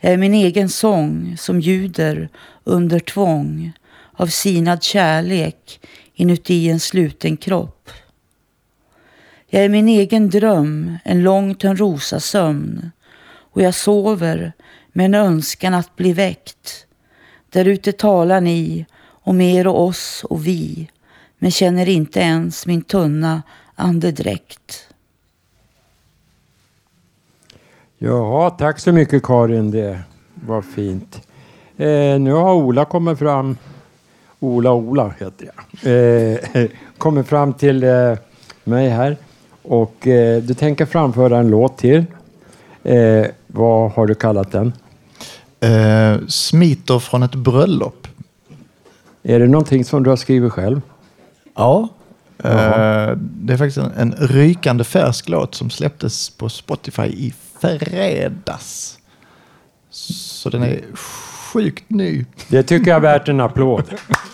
[0.00, 2.28] Jag är min egen sång som ljuder
[2.64, 3.72] under tvång
[4.12, 5.80] av sinad kärlek
[6.18, 7.90] inuti en sluten kropp.
[9.46, 12.90] Jag är min egen dröm, en lång törnrosasömn
[13.52, 14.52] och jag sover
[14.92, 16.86] med en önskan att bli väckt.
[17.50, 20.88] Där ute talar ni om er och oss och vi
[21.38, 23.42] men känner inte ens min tunna
[23.74, 24.88] andedräkt.
[27.98, 29.70] Ja, tack så mycket Karin.
[29.70, 30.00] Det
[30.34, 31.28] var fint.
[31.76, 33.56] Eh, nu har Ola kommit fram.
[34.40, 35.92] Ola Ola heter jag.
[35.92, 36.68] Eh,
[36.98, 38.14] kommer fram till eh,
[38.64, 39.16] mig här.
[39.62, 42.04] Och eh, du tänker framföra en låt till.
[42.82, 44.72] Eh, vad har du kallat den?
[45.60, 48.08] Eh, smiter från ett bröllop.
[49.22, 50.80] Är det någonting som du har skrivit själv?
[51.54, 51.88] Ja.
[52.38, 58.98] Eh, det är faktiskt en, en rykande färsk låt som släpptes på Spotify i fredags.
[59.90, 60.80] Så den är
[61.52, 62.24] sjukt ny.
[62.48, 63.84] Det tycker jag är värt en applåd.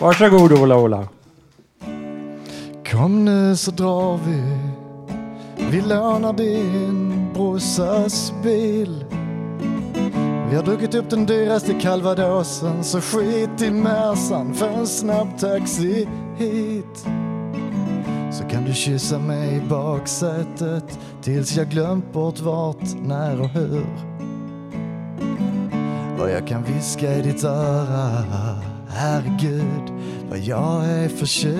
[0.00, 1.08] Varsågod Ola Ola.
[2.90, 4.42] Kom nu så drar vi.
[5.70, 9.04] Vi lånar din brorsas bil.
[10.50, 16.08] Vi har druckit upp den dyraste calvadosen så skit i mässan för en snabb taxi
[16.36, 17.06] hit.
[18.32, 23.86] Så kan du kyssa mig i baksätet tills jag glömt bort vart, när och hur.
[26.20, 29.92] Och jag kan viska i ditt öra, herregud
[30.28, 31.56] vad jag är förtjust.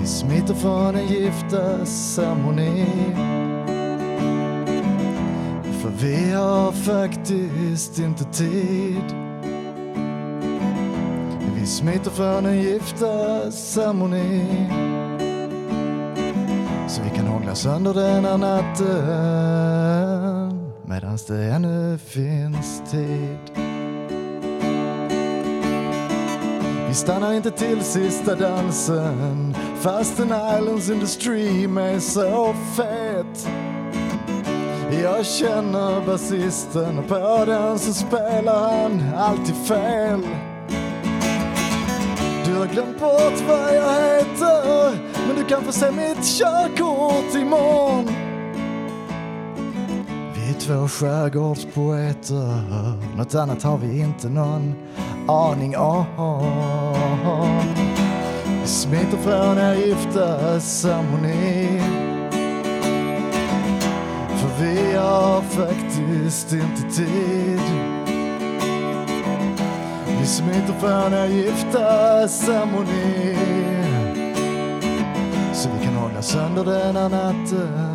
[0.00, 2.86] Vi smiter från en giftasceremoni.
[5.82, 9.14] För vi har faktiskt inte tid.
[11.56, 14.46] Vi smiter från en giftasceremoni.
[16.88, 19.44] Så vi kan hångla sönder den här natten
[20.86, 23.63] medan det ännu finns tid.
[26.94, 33.48] Vi stannar inte till sista dansen fastän Islands industry är så fet.
[35.02, 40.20] Jag känner basisten och på den så spelar han alltid fel.
[42.46, 44.90] Du har glömt bort vad jag heter
[45.26, 48.08] men du kan få se mitt körkort imorgon.
[50.34, 52.62] Vi är två skärgårdspoeter,
[53.16, 54.74] något annat har vi inte någon
[55.28, 56.04] aning om.
[58.62, 61.80] Vi smiter från er gifta ceremoni.
[64.28, 67.60] För vi har faktiskt inte tid.
[70.18, 73.36] Vi smiter från er gifta ceremoni.
[75.52, 77.93] Så vi kan hålla sönder denna natten.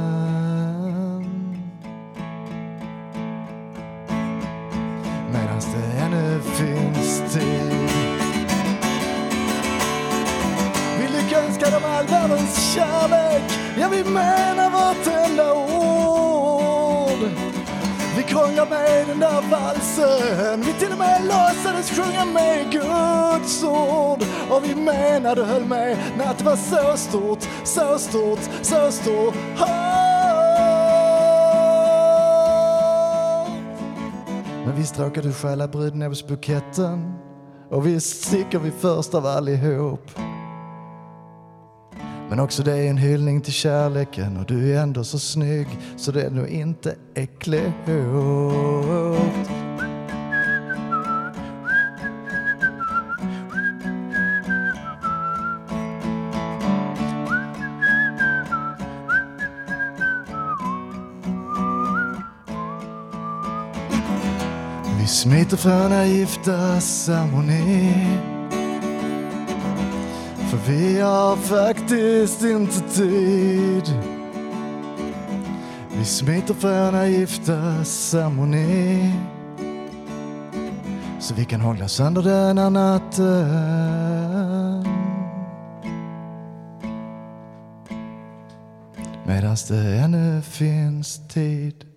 [13.91, 17.29] Vi menar vartenda ord.
[18.17, 20.61] Vi krånglar med den där valsen.
[20.61, 24.23] Vi till och med låtsades sjunga med Guds ord.
[24.49, 29.35] Och vi menade och höll med när det var så stort, så stort, så stort.
[34.65, 37.13] Men visst råkade du stjäla brudnäbbsbuketten.
[37.69, 40.11] Och visst sticker vi först av allihop.
[42.29, 45.67] Men också det är en hyllning till kärleken och du är ändå så snygg
[45.97, 47.73] så det är nog inte äckligt.
[64.99, 68.38] Vi smiter från gifta ceremoni
[70.49, 73.93] för vi har faktiskt inte tid.
[75.97, 79.13] Vi smiter från er gifta ceremoni
[81.19, 83.29] Så vi kan hångla sönder den här natten.
[89.25, 91.88] Medan det ännu finns tid.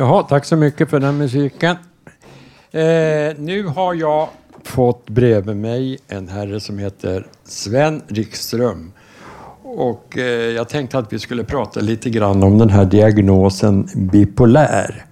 [0.00, 1.76] Jaha, tack så mycket för den musiken.
[2.70, 4.28] Eh, nu har jag
[4.64, 8.92] fått bredvid mig en herre som heter Sven Rikström.
[9.62, 15.04] Och eh, jag tänkte att vi skulle prata lite grann om den här diagnosen bipolär.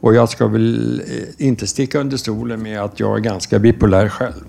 [0.00, 4.08] Och jag ska väl eh, inte sticka under stolen med att jag är ganska bipolär
[4.08, 4.44] själv.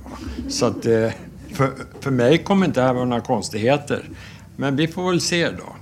[0.48, 1.10] Så att eh,
[1.54, 1.70] för,
[2.00, 4.10] för mig kommer inte det här vara några konstigheter.
[4.56, 5.76] Men vi får väl se då.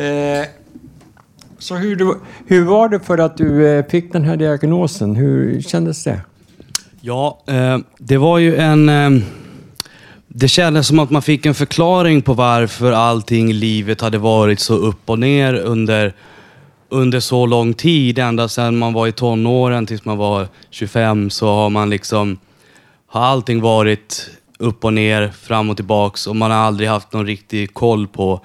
[0.00, 0.46] Eh,
[1.60, 5.16] så hur, du, hur var det för att du eh, fick den här diagnosen?
[5.16, 6.20] Hur kändes det?
[7.00, 8.88] Ja, eh, det var ju en...
[8.88, 9.22] Eh,
[10.28, 14.60] det kändes som att man fick en förklaring på varför allting i livet hade varit
[14.60, 16.14] så upp och ner under,
[16.88, 18.18] under så lång tid.
[18.18, 22.38] Ända sedan man var i tonåren tills man var 25 så har man liksom...
[23.06, 27.26] Har allting varit upp och ner, fram och tillbaks och man har aldrig haft någon
[27.26, 28.40] riktig koll på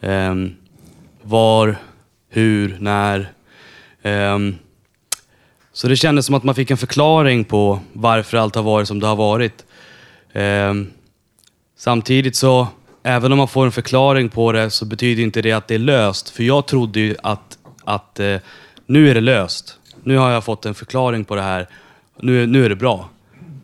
[0.00, 0.34] eh,
[1.22, 1.76] var,
[2.28, 3.32] hur, när.
[4.02, 4.58] Um,
[5.72, 9.00] så det kändes som att man fick en förklaring på varför allt har varit som
[9.00, 9.64] det har varit.
[10.32, 10.90] Um,
[11.76, 12.68] samtidigt så,
[13.02, 15.78] även om man får en förklaring på det så betyder inte det att det är
[15.78, 16.30] löst.
[16.30, 18.36] För jag trodde ju att, att uh,
[18.86, 19.78] nu är det löst.
[20.02, 21.68] Nu har jag fått en förklaring på det här.
[22.20, 23.08] Nu, nu är det bra.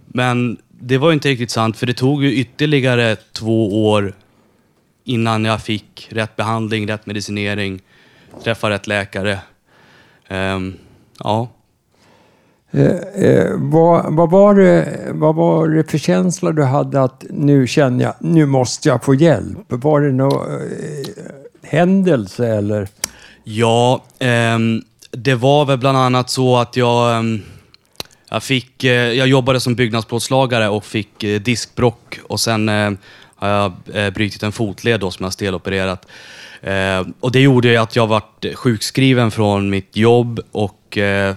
[0.06, 4.14] Men det var ju inte riktigt sant för det tog ju ytterligare två år
[5.04, 7.80] innan jag fick rätt behandling, rätt medicinering,
[8.42, 9.38] träffa rätt läkare.
[10.28, 10.74] Ehm,
[11.18, 11.48] ja.
[12.70, 17.66] Eh, eh, vad, vad, var det, vad var det för känsla du hade att nu
[17.66, 19.58] känner jag, nu måste jag få hjälp?
[19.68, 21.24] Var det någon eh,
[21.62, 22.88] händelse eller?
[23.44, 27.42] Ja, ehm, det var väl bland annat så att jag, ehm,
[28.30, 32.90] jag, fick, eh, jag jobbade som byggnadsplåtslagare och fick eh, diskbrock och sen eh,
[33.36, 33.72] har jag
[34.12, 36.06] brutit en fotled då, som jag har stelopererat.
[36.64, 41.34] Eh, och det gjorde ju att jag vart sjukskriven från mitt jobb och eh,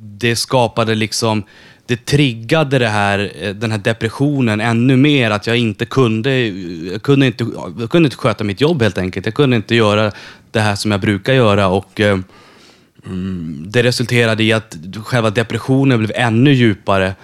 [0.00, 1.42] det skapade liksom
[1.86, 5.30] det triggade det här, eh, den här depressionen ännu mer.
[5.30, 6.46] Att jag inte kunde,
[6.92, 7.46] jag kunde inte,
[7.78, 9.26] jag kunde inte sköta mitt jobb helt enkelt.
[9.26, 10.12] Jag kunde inte göra
[10.50, 11.68] det här som jag brukar göra.
[11.68, 12.18] Och eh,
[13.06, 17.14] mm, Det resulterade i att själva depressionen blev ännu djupare.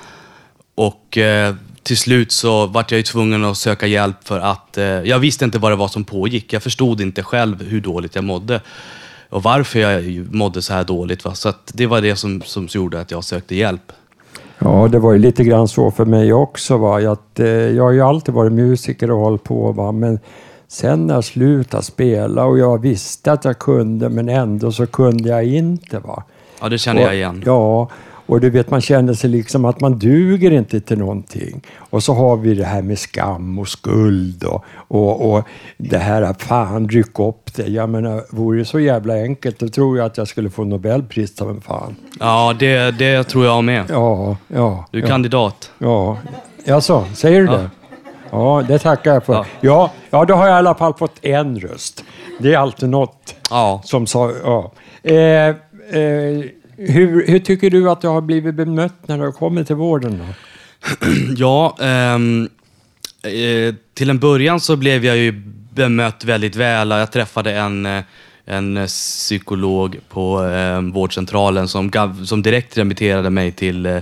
[0.74, 4.85] Och eh, till slut så vart jag ju tvungen att söka hjälp för att eh,
[4.85, 6.53] jag visste inte vad det var som pågick.
[6.53, 8.61] Jag förstod inte själv hur dåligt jag mådde
[9.28, 11.24] och varför jag mådde så här dåligt.
[11.24, 11.35] Va?
[11.35, 13.93] Så det var det som, som gjorde att jag sökte hjälp.
[14.59, 16.76] Ja, det var ju lite grann så för mig också.
[16.76, 17.12] Va?
[17.12, 19.93] Att, eh, jag har ju alltid varit musiker och hållit på, va?
[19.93, 20.18] men
[20.68, 25.28] sen när jag slutade spela och jag visste att jag kunde, men ändå så kunde
[25.28, 25.99] jag inte.
[25.99, 26.24] Va?
[26.61, 27.43] Ja, det känner och, jag igen.
[27.47, 27.89] Ja,
[28.27, 31.61] och du vet, man känner sig liksom att man duger inte till någonting.
[31.77, 35.45] Och så har vi det här med skam och skuld och, och, och
[35.77, 37.66] det här att fan, ryck upp det.
[37.66, 41.43] Jag menar, vore det så jävla enkelt, då tror jag att jag skulle få Nobelpris
[41.43, 41.97] av en fan.
[42.20, 43.85] Ja, det, det tror jag med.
[43.89, 44.87] Ja, ja.
[44.91, 45.09] Du är ja.
[45.09, 45.70] kandidat.
[45.79, 46.18] Ja,
[46.64, 47.53] Jaså, säger du Ja.
[47.53, 47.70] det?
[48.31, 49.35] Ja, det tackar jag för.
[49.35, 49.47] Ja.
[49.61, 49.91] Ja.
[50.11, 52.05] Ja, då har jag i alla fall fått en röst.
[52.39, 53.35] Det är alltid något
[53.85, 54.33] som sa...
[54.45, 54.73] Ja.
[55.03, 55.49] Eh,
[55.99, 56.45] eh,
[56.77, 60.18] hur, hur tycker du att du har blivit bemött när du har kommit till vården?
[60.18, 60.35] Då?
[61.37, 62.49] Ja, ehm,
[63.23, 65.33] eh, till en början så blev jag ju
[65.75, 66.91] bemött väldigt väl.
[66.91, 68.03] Jag träffade en, eh,
[68.45, 73.99] en psykolog på eh, vårdcentralen som, gav, som direkt remitterade mig till, eh,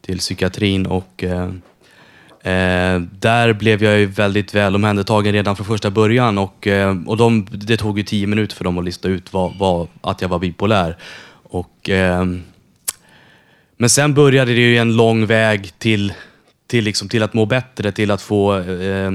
[0.00, 0.86] till psykiatrin.
[0.86, 1.48] Och, eh,
[2.42, 6.38] eh där blev jag ju väldigt väl omhändertagen redan från första början.
[6.38, 9.58] Och, eh, och de, det tog ju tio minuter för dem att lista ut vad,
[9.58, 10.96] vad, att jag var bipolär.
[11.52, 12.24] Och, eh,
[13.76, 16.12] men sen började det ju en lång väg till,
[16.66, 19.10] till, liksom, till att må bättre, till att få eh,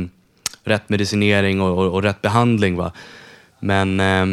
[0.63, 2.75] rätt medicinering och, och, och rätt behandling.
[2.75, 2.91] Va?
[3.59, 4.25] Men, Eh,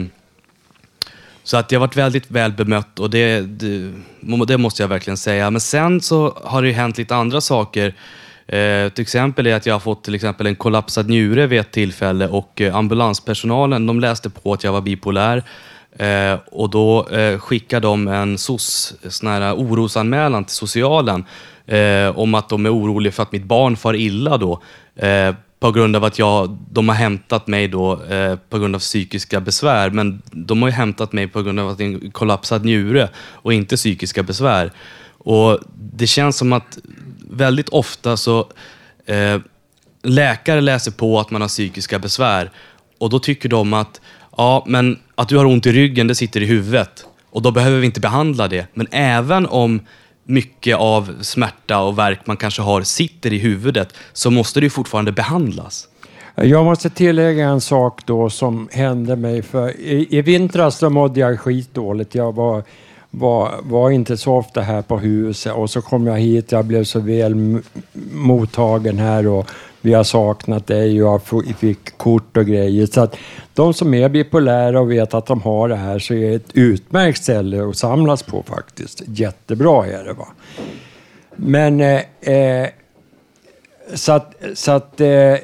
[1.46, 3.92] så att jag varit väldigt väl bemött och det, det,
[4.46, 5.50] det måste jag verkligen säga.
[5.50, 7.94] Men sen så har det ju hänt lite andra saker.
[8.46, 11.72] Eh, till exempel är att jag har fått till exempel en kollapsad njure vid ett
[11.72, 15.42] tillfälle och eh, ambulanspersonalen de läste på att jag var bipolär.
[15.99, 21.24] Eh, och då eh, skickar de en SOS, sån här orosanmälan till socialen
[21.66, 24.62] eh, om att de är oroliga för att mitt barn far illa då.
[24.97, 28.78] Eh, på grund av att jag, de har hämtat mig då eh, på grund av
[28.78, 29.90] psykiska besvär.
[29.90, 33.09] Men de har ju hämtat mig på grund av att det är en kollapsad njure
[33.16, 34.72] och inte psykiska besvär.
[35.18, 36.78] Och det känns som att
[37.30, 38.49] väldigt ofta så
[39.07, 39.40] eh,
[40.03, 42.51] läkare läser på att man har psykiska besvär
[42.99, 44.01] och då tycker de att
[44.37, 47.78] ja, men att du har ont i ryggen, det sitter i huvudet och då behöver
[47.78, 48.66] vi inte behandla det.
[48.74, 49.80] Men även om
[50.24, 54.70] mycket av smärta och värk man kanske har sitter i huvudet så måste det ju
[54.70, 55.89] fortfarande behandlas.
[56.35, 59.43] Jag måste tillägga en sak då som hände mig.
[59.43, 62.14] För i, I vintras då mådde jag skitdåligt.
[62.14, 62.62] Jag var,
[63.11, 66.53] var, var inte så ofta här på huset och så kom jag hit.
[66.53, 67.61] Jag blev så väl
[68.12, 69.51] mottagen här och
[69.85, 72.87] vi har saknat dig och jag fick kort och grejer.
[72.87, 73.16] Så att
[73.55, 76.51] de som är bipolära och vet att de har det här så är det ett
[76.55, 79.03] utmärkt ställe att samlas på faktiskt.
[79.07, 80.12] Jättebra är det.
[80.12, 80.26] va.
[81.37, 82.68] Men eh, eh,
[83.95, 85.35] så att, så att eh,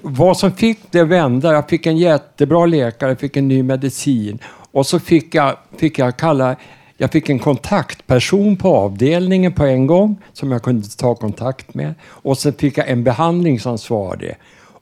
[0.00, 3.62] vad som fick det att vända, jag fick en jättebra läkare, jag fick en ny
[3.62, 4.38] medicin
[4.72, 6.56] och så fick jag, fick jag kalla,
[7.00, 11.94] jag fick en kontaktperson på avdelningen på en gång som jag kunde ta kontakt med
[12.06, 14.34] och sen fick jag en behandlingsansvarig.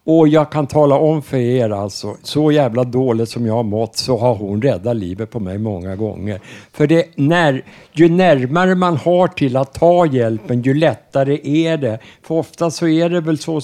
[0.04, 3.96] Och jag kan tala om för er alltså, så jävla dåligt som jag har mått
[3.96, 6.40] så har hon räddat livet på mig många gånger.
[6.72, 11.98] För det när, ju närmare man har till att ta hjälpen, ju lättare är det.
[12.22, 13.60] För ofta så är det väl så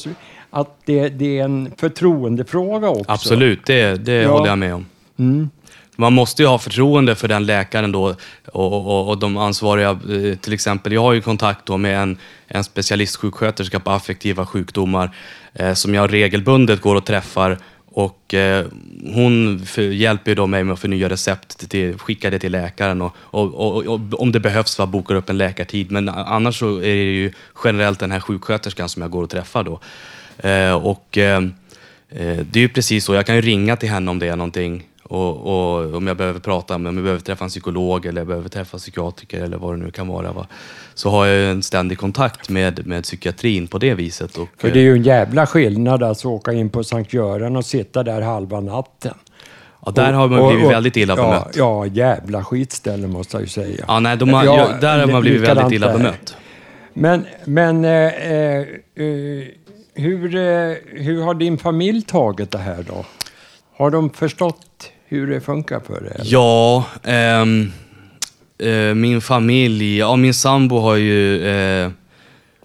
[0.51, 3.05] att det, det är en förtroendefråga också.
[3.13, 4.31] Absolut, det, det Ja.
[4.33, 4.87] håller jag med om.
[5.19, 5.51] Mm.
[5.97, 8.14] Man måste ju ha förtroende för den läkaren då
[8.53, 9.90] och, och, och de ansvariga.
[9.90, 15.16] Eh, till exempel, jag har ju kontakt då med en, en specialistsjuksköterska på affektiva sjukdomar
[15.53, 17.59] eh, som jag regelbundet går och träffar.
[17.95, 18.66] Och eh,
[19.14, 23.03] hon för, hjälper ju då mig med att förnya recept, till, skicka det till läkaren
[23.03, 25.90] och, och, och, och om det behövs va, bokar upp en läkartid.
[25.90, 27.32] Men annars så är det ju
[27.64, 29.80] generellt den här sjuksköterskan som jag går och träffar då.
[30.49, 31.36] Eh, och, eh,
[32.09, 33.14] eh det är ju precis så.
[33.14, 34.84] Jag kan ju ringa till henne om det är någonting.
[35.05, 38.49] Och, och om jag behöver prata om jag behöver träffa en psykolog eller jag behöver
[38.49, 40.33] träffa en psykiatriker eller vad det nu kan vara.
[40.33, 40.47] Va?
[40.95, 44.37] Så har jag en ständig kontakt med, med psykiatrin på det viset.
[44.37, 47.57] Och, För det är ju en jävla skillnad alltså att åka in på Sankt Göran
[47.57, 49.15] och sitta där halva natten.
[49.87, 51.57] Ja, där har man blivit väldigt illa ja, bemött.
[51.57, 53.85] Ja, jävla skitställe måste jag ju säga.
[53.89, 55.99] Ja, nej, har, ja, där har man blivit väldigt illa där.
[55.99, 56.37] bemött.
[56.93, 58.59] Men, men eh, eh,
[58.95, 59.45] eh,
[59.95, 63.05] hur, eh, hur har din familj tagit det här då?
[63.77, 66.21] Har de förstått hur det funkar för dig?
[66.23, 67.73] Ja, ehm,
[68.59, 71.91] eh, min familj, ja min sambo har ju, eh,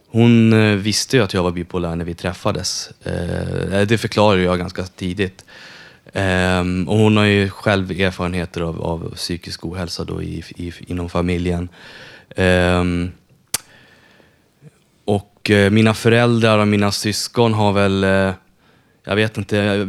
[0.08, 2.90] hon eh, visste ju att jag var bipolär när vi träffades.
[3.04, 5.46] Eh, eh det förklarade jag ganska tidigt.
[6.14, 11.10] Ehm, och hon har ju själv erfarenheter av, av psykisk ohälsa då i, i, inom
[11.10, 11.70] familjen.
[12.36, 13.12] Ehm,
[15.06, 18.34] och eh, mina föräldrar och mina syskon har väl,
[19.10, 19.88] jag vet inte,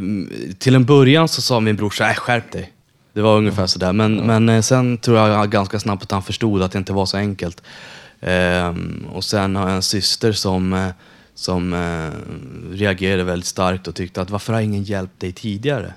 [0.58, 2.72] till en början så sa min brorsa, äh, skärp dig.
[3.12, 3.92] Det var ungefär sådär.
[3.92, 7.06] Men, men eh, sen tror jag ganska snabbt att han förstod att det inte var
[7.06, 7.62] så enkelt.
[8.20, 10.88] Ehm, och sen har jag en syster som, eh,
[11.34, 12.10] som eh,
[12.76, 15.92] reagerade väldigt starkt och tyckte att varför har ingen hjälpt dig tidigare?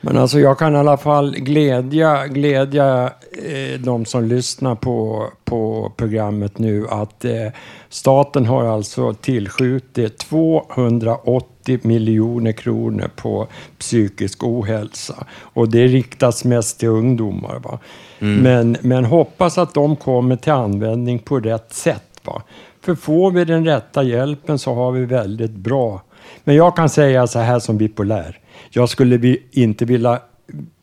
[0.00, 3.12] Men alltså jag kan i alla fall glädja, glädja
[3.46, 7.48] eh, de som lyssnar på, på programmet nu att eh,
[7.88, 11.51] staten har alltså tillskjutit 280
[11.82, 13.48] miljoner kronor på
[13.78, 15.26] psykisk ohälsa.
[15.40, 17.58] Och det riktas mest till ungdomar.
[17.58, 17.78] Va?
[18.18, 18.42] Mm.
[18.42, 22.20] Men, men hoppas att de kommer till användning på rätt sätt.
[22.24, 22.42] Va?
[22.80, 26.02] För får vi den rätta hjälpen så har vi väldigt bra.
[26.44, 28.38] Men jag kan säga så här som bipolär.
[28.70, 30.20] Jag skulle inte vilja,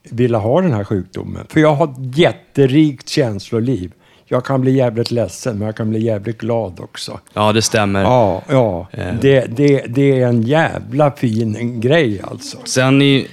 [0.09, 1.45] vilja ha den här sjukdomen.
[1.49, 3.93] För jag har ett jätterikt känsloliv.
[4.31, 7.19] Jag kan bli jävligt ledsen, men jag kan bli jävligt glad också.
[7.33, 8.01] Ja, det stämmer.
[8.01, 8.87] Ja, ja.
[8.91, 9.13] Eh.
[9.21, 12.57] Det, det, det är en jävla fin grej alltså.
[12.63, 13.27] Sen i,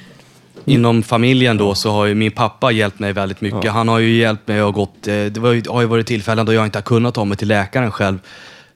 [0.65, 3.65] inom familjen då så har ju min pappa hjälpt mig väldigt mycket.
[3.65, 3.71] Ja.
[3.71, 6.47] Han har ju hjälpt mig och gått, eh, det var ju, har ju varit tillfällen
[6.47, 8.19] då jag inte har kunnat ta mig till läkaren själv.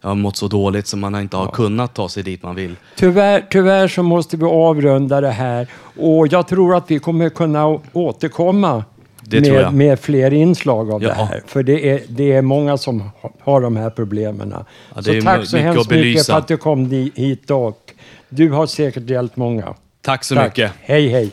[0.00, 2.76] Jag har mått så dåligt så man inte har kunnat ta sig dit man vill.
[2.96, 7.78] Tyvärr, tyvärr så måste vi avrunda det här och jag tror att vi kommer kunna
[7.92, 8.84] återkomma
[9.30, 9.74] Det tror med, jag.
[9.74, 11.08] med fler inslag av Ja.
[11.08, 11.42] det här.
[11.46, 14.54] För det är, det är många som ha- har de här problemen.
[14.94, 17.92] Ja, så tack så mycket hemskt mycket för att du kom hit och
[18.28, 19.74] du har säkert hjälpt många.
[20.02, 20.46] Tack så Tack.
[20.48, 20.72] mycket.
[20.80, 21.30] Hej hej.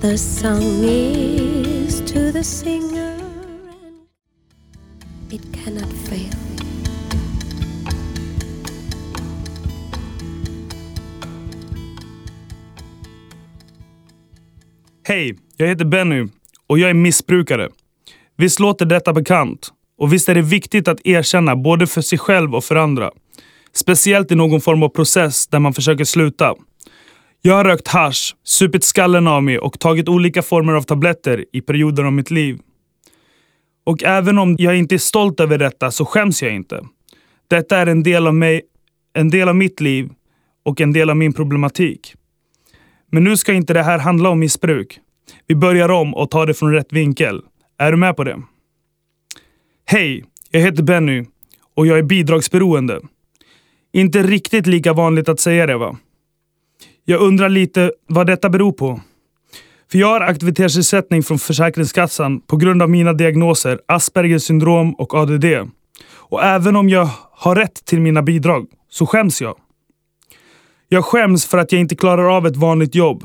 [0.00, 3.16] The song is to the singer,
[3.72, 6.43] and it cannot fail.
[15.06, 16.26] Hej, jag heter Benny
[16.66, 17.68] och jag är missbrukare.
[18.36, 19.68] Visst låter detta bekant?
[19.98, 23.10] Och visst är det viktigt att erkänna både för sig själv och för andra.
[23.72, 26.54] Speciellt i någon form av process där man försöker sluta.
[27.42, 31.60] Jag har rökt hasch, supit skallen av mig och tagit olika former av tabletter i
[31.60, 32.58] perioder av mitt liv.
[33.86, 36.84] Och även om jag inte är stolt över detta så skäms jag inte.
[37.48, 38.62] Detta är en del av mig,
[39.14, 40.10] en del av mitt liv
[40.62, 42.14] och en del av min problematik.
[43.12, 45.00] Men nu ska inte det här handla om missbruk.
[45.46, 47.40] Vi börjar om och tar det från rätt vinkel.
[47.78, 48.42] Är du med på det?
[49.86, 51.24] Hej, jag heter Benny
[51.74, 53.00] och jag är bidragsberoende.
[53.92, 55.96] Inte riktigt lika vanligt att säga det va?
[57.04, 59.00] Jag undrar lite vad detta beror på.
[59.90, 65.44] För jag har aktivitetsersättning från Försäkringskassan på grund av mina diagnoser Aspergers syndrom och ADD.
[66.06, 69.56] Och även om jag har rätt till mina bidrag så skäms jag.
[70.94, 73.24] Jag skäms för att jag inte klarar av ett vanligt jobb.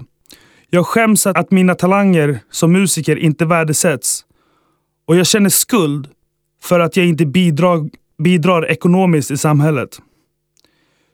[0.70, 4.26] Jag skäms att, att mina talanger som musiker inte värdesätts.
[5.08, 6.08] Och jag känner skuld
[6.64, 7.90] för att jag inte bidrar,
[8.24, 10.02] bidrar ekonomiskt i samhället.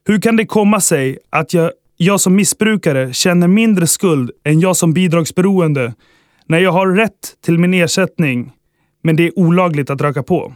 [0.06, 4.78] Hur kan det komma sig att jag, jag som missbrukare känner mindre skuld än jag
[4.78, 5.94] som bidragsberoende
[6.46, 8.52] när jag har rätt till min ersättning
[9.04, 10.54] men det är olagligt att röka på?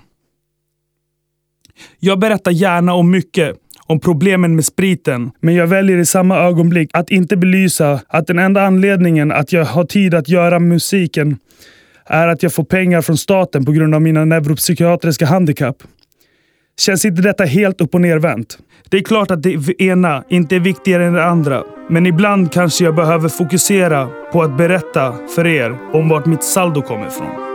[2.00, 3.58] Jag berättar gärna om mycket
[3.90, 8.40] om problemen med spriten, men jag väljer i samma ögonblick att inte belysa att den
[8.40, 11.38] enda anledningen att jag har tid att göra musiken
[12.06, 15.78] är att jag får pengar från staten på grund av mina neuropsykiatriska handikapp.
[16.80, 18.58] Känns inte detta helt upp och nervänt?
[18.90, 22.84] Det är klart att det ena inte är viktigare än det andra, men ibland kanske
[22.84, 27.49] jag behöver fokusera på att berätta för er om vart mitt saldo kommer ifrån.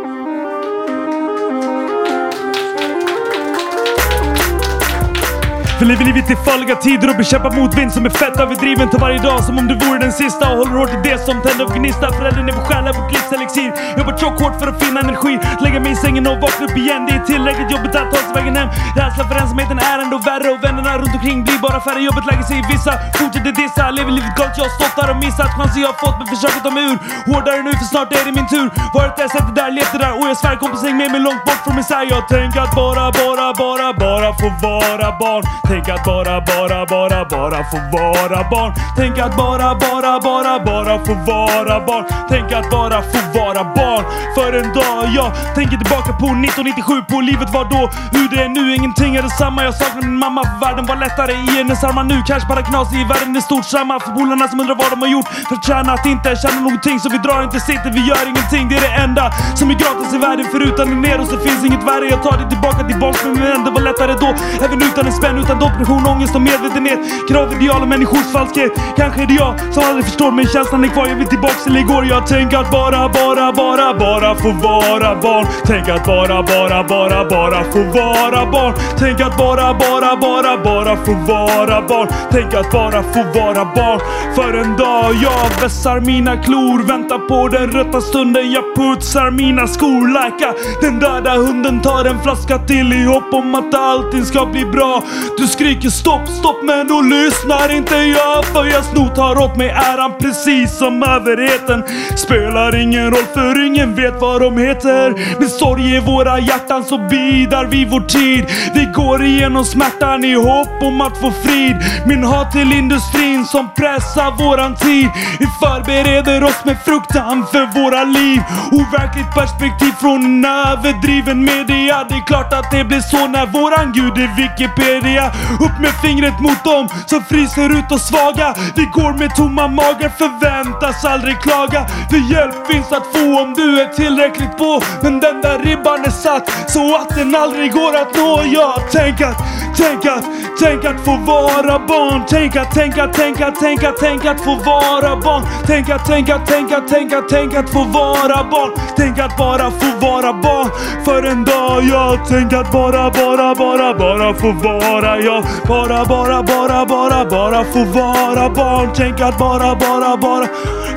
[5.79, 9.20] För lever livet i farliga tider och bekämpar motvind som är fett överdriven tar varje
[9.29, 11.75] dag som om du vore den sista och håller hårt i det som tänder och
[11.79, 12.11] gnistar.
[12.18, 13.70] Föräldern är vår själ, är vårt livs elixir.
[13.99, 15.35] Jobbar tjockt hårt för att finna energi.
[15.64, 17.01] Lägga mig i sängen och vakna upp igen.
[17.07, 18.68] Det är tillräckligt jobbigt att ta sig vägen hem.
[18.99, 22.01] Rädslan för ensamheten är ändå värre och vännerna runt omkring blir bara färre.
[22.09, 23.83] Jobbet lägger sig i vissa, fortsätter dissa.
[23.97, 26.61] Lever livet galet, jag har stått där och missat chanser jag har fått men försöker
[26.66, 26.97] ta mig ur.
[27.29, 28.68] Hårdare nu för snart är det min tur.
[28.97, 31.20] Varit där, sett det där, levt det där och jag svär kompis häng med mig
[31.29, 32.05] långt bort från misär.
[32.14, 35.43] Jag tänker att bara, bara, bara, bara få vara barn.
[35.69, 38.73] Tänk att bara, bara, bara, bara få vara barn.
[38.97, 42.05] Tänk att bara, bara, bara, bara få vara barn.
[42.29, 44.05] Tänk att bara få vara barn
[44.35, 45.05] för en dag.
[45.19, 47.83] Jag tänker tillbaka på 1997, på livet var då.
[48.17, 49.65] Hur det är nu, ingenting är detsamma.
[49.65, 52.23] Jag saknar min mamma för världen var lättare i hennes armar nu.
[52.27, 54.01] Kanske bara knas i världen är stort samma.
[54.01, 57.01] För polarna som undrar vad de har gjort för att tjäna att inte känna någonting.
[57.01, 58.65] Så vi drar inte sitter, vi gör ingenting.
[58.69, 59.25] Det är det enda
[59.59, 60.47] som är gratis i världen.
[60.53, 62.07] Förutan en ner så finns inget värre.
[62.15, 64.31] Jag tar det tillbaka till barnsben men det var lättare då.
[64.65, 66.98] Även utan en spänn, utan depression, ångest och medvetenhet.
[67.28, 68.72] Krav, ideal och människors falskhet.
[68.96, 71.07] Kanske är det jag som aldrig förstår men känslan är kvar.
[71.07, 72.07] Jag vill tillbaks till igår.
[72.07, 75.46] Jag tänker att bara, bara, bara, bara få vara barn.
[75.66, 78.74] Tänk att bara, bara, bara, bara få vara barn.
[78.98, 82.09] Tänk att bara, bara, bara, bara få vara barn.
[82.30, 84.00] Tänk att bara få vara barn.
[84.34, 86.82] För en dag jag vässar mina klor.
[86.82, 88.52] Väntar på den rätta stunden.
[88.52, 90.09] Jag putsar mina skor.
[90.12, 94.64] Läka den döda hunden tar en flaska till i hopp om att allting ska bli
[94.64, 95.02] bra.
[95.38, 98.45] Du du skriker stopp, stopp men då lyssnar inte jag.
[98.45, 101.84] För jag snor tar åt mig äran precis som överheten.
[102.16, 105.11] Spelar ingen roll för ingen vet vad de heter.
[105.40, 108.45] Med sorg i våra hjärtan så bidar vi vår tid.
[108.74, 111.76] Vi går igenom smärtan i hopp om att få frid.
[112.07, 115.09] Min hat till industrin som pressar våran tid.
[115.40, 118.40] Vi förbereder oss med fruktan för våra liv.
[118.72, 122.05] Overkligt perspektiv från en överdriven media.
[122.09, 125.34] Det är klart att det blir så när våran gud är Wikipedia.
[125.61, 128.55] Upp med fingret mot dem som fryser ut och svaga.
[128.74, 131.87] Vi går med tomma magar, förväntas aldrig klaga.
[132.11, 134.82] För hjälp finns att få om du är tillräckligt på.
[135.03, 138.43] Men den där ribban är satt så att den aldrig går att nå.
[138.45, 139.39] Jag tänk att,
[139.76, 140.24] tänk att,
[140.61, 142.22] tänk att få vara barn.
[142.28, 145.43] Tänk att, tänk att, tänk att, tänk att, tänk att få vara barn.
[145.66, 148.70] Tänk att, tänk att, tänk att, tänk att, tänk att få vara barn.
[148.97, 150.70] Tänk att bara få vara barn
[151.05, 151.85] för en dag.
[151.85, 155.45] Jag tänk att bara, bara, bara, bara få vara jag.
[155.68, 158.89] Bara, bara, bara, bara, bara få vara barn.
[158.95, 160.47] Tänk att bara, bara, bara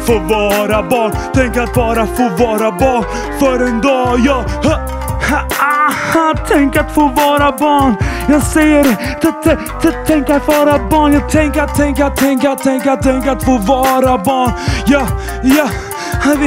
[0.06, 1.12] få vara barn.
[1.34, 3.04] Tänk att bara få vara barn
[3.40, 4.20] för en dag.
[4.20, 4.44] Jag
[5.32, 7.96] aha, tänk att få vara barn.
[8.30, 9.98] Jag säger det.
[10.08, 11.14] Tänk att vara barn.
[11.14, 14.52] Jag tänker, tänka, tänka, tänka att, tänk att få vara barn.
[14.88, 15.08] Ja,
[15.44, 15.70] ja.
[16.24, 16.38] Säg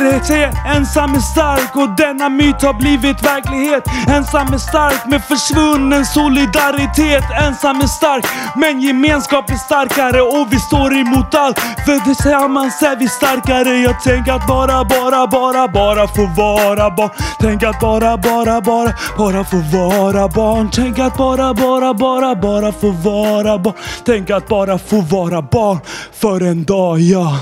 [0.00, 3.84] vill det, säger ensam är stark och denna myt har blivit verklighet.
[4.08, 7.24] Ensam är stark med försvunnen solidaritet.
[7.42, 8.24] Ensam är stark
[8.56, 11.58] men gemenskap är starkare och vi står emot allt.
[11.58, 13.78] För tillsammans är vi starkare.
[13.78, 17.10] Jag tänker att bara, bara, bara, bara få vara barn.
[17.40, 20.70] Tänk att bara, bara, bara, bara få vara barn.
[20.72, 23.74] Tänk att bara, bara, bara, bara få vara barn.
[24.06, 25.78] Tänk att bara få vara barn
[26.12, 27.38] för en dag, ja.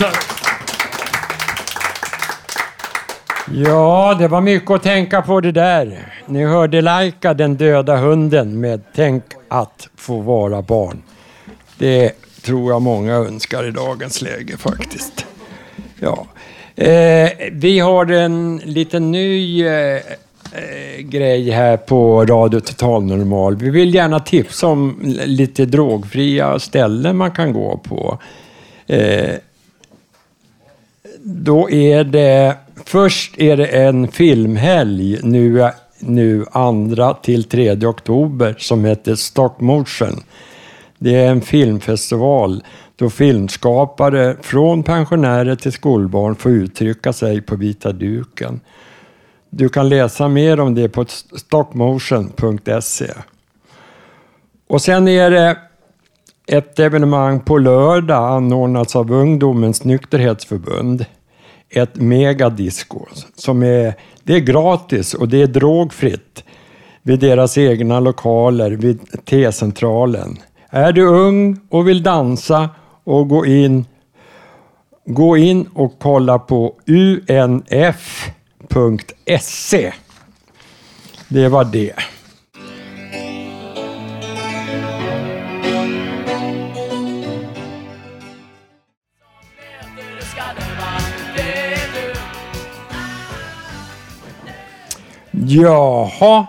[0.00, 0.16] Tack.
[3.54, 6.12] Ja, det var mycket att tänka på det där.
[6.26, 11.02] Ni hörde Laika, den döda hunden, med Tänk att få vara barn.
[11.78, 15.26] Det tror jag många önskar i dagens läge faktiskt.
[15.98, 16.26] Ja.
[16.84, 19.96] Eh, vi har en liten ny eh,
[20.52, 23.56] eh, grej här på Radio Total Normal.
[23.56, 28.18] Vi vill gärna tipsa om lite drogfria ställen man kan gå på.
[28.86, 29.34] Eh,
[31.22, 38.84] då är det, först är det en filmhelg nu, nu andra till 3 oktober som
[38.84, 40.22] heter Stock Motion.
[40.98, 42.62] Det är en filmfestival
[42.96, 48.60] då filmskapare från pensionärer till skolbarn får uttrycka sig på vita duken.
[49.50, 51.04] Du kan läsa mer om det på
[51.36, 53.10] stockmotion.se.
[54.68, 55.56] Och sen är det
[56.46, 61.04] ett evenemang på lördag anordnats av Ungdomens nykterhetsförbund.
[61.70, 66.44] Ett megadisco som är, det är gratis och det är drogfritt
[67.02, 70.38] vid deras egna lokaler vid T-centralen.
[70.70, 72.68] Är du ung och vill dansa
[73.04, 73.84] och gå in,
[75.06, 76.74] gå in och kolla på
[77.38, 78.32] unf.se.
[81.28, 81.94] Det var det.
[95.52, 96.46] Jaha,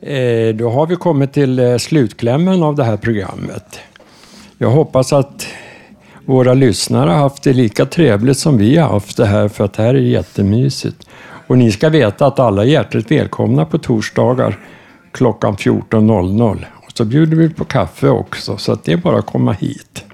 [0.00, 3.80] eh, då har vi kommit till eh, slutklämmen av det här programmet.
[4.58, 5.46] Jag hoppas att
[6.24, 9.72] våra lyssnare har haft det lika trevligt som vi har haft det här, för att
[9.72, 11.08] det här är jättemysigt.
[11.46, 14.58] Och ni ska veta att alla är hjärtligt välkomna på torsdagar
[15.12, 16.64] klockan 14.00.
[16.86, 20.04] Och så bjuder vi på kaffe också, så att det är bara att komma hit.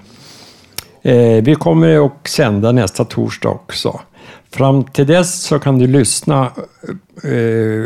[1.01, 3.99] Eh, vi kommer att sända nästa torsdag också.
[4.53, 6.51] Fram till dess så kan du lyssna
[7.23, 7.85] eh, eh,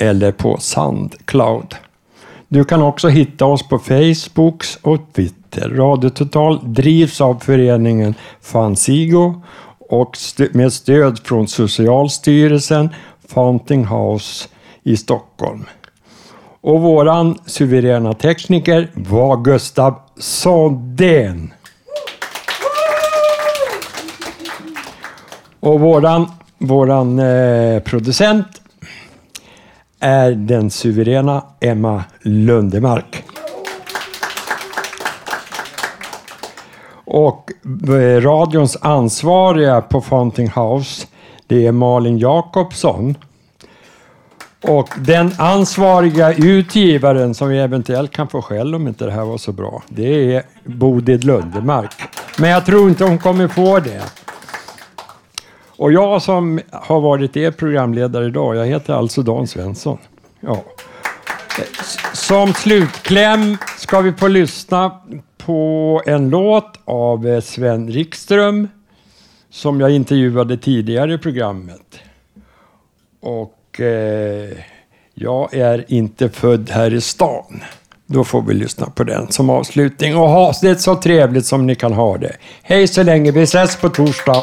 [0.00, 1.74] eller på Soundcloud.
[2.48, 5.70] Du kan också hitta oss på Facebook och Twitter.
[5.70, 9.42] Radio Total drivs av föreningen Fansigo
[9.78, 10.16] och
[10.52, 12.88] med stöd från Socialstyrelsen,
[13.28, 14.48] Fountain House
[14.82, 15.64] i Stockholm.
[16.64, 21.52] Och våran suveräna tekniker var Gustav Sondén.
[25.60, 26.26] Och våran,
[26.58, 28.46] våran eh, producent
[30.00, 33.24] är den suveräna Emma Lundemark.
[37.04, 37.50] Och
[37.88, 41.06] eh, radions ansvariga på Fountain House,
[41.46, 43.14] det är Malin Jakobsson.
[44.66, 49.38] Och den ansvariga utgivaren som vi eventuellt kan få skäll om inte det här var
[49.38, 51.94] så bra, det är Bodil Lundemark.
[52.38, 54.02] Men jag tror inte hon kommer få det.
[55.76, 59.98] Och jag som har varit er programledare idag, jag heter alltså Dan Svensson.
[60.40, 60.64] Ja.
[62.12, 65.00] Som slutkläm ska vi få lyssna
[65.38, 68.68] på en låt av eh, Sven Rikström
[69.50, 71.98] som jag intervjuade tidigare i programmet.
[73.20, 74.58] Och eh,
[75.14, 77.62] jag är inte född här i stan.
[78.06, 81.74] Då får vi lyssna på den som avslutning och ha det så trevligt som ni
[81.74, 82.36] kan ha det.
[82.62, 84.42] Hej så länge, vi ses på torsdag.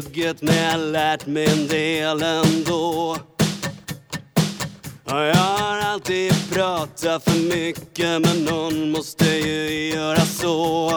[0.00, 3.16] Plugget men jag har lärt mig en del ändå.
[5.06, 10.90] Jag har alltid pratat för mycket men någon måste ju göra så.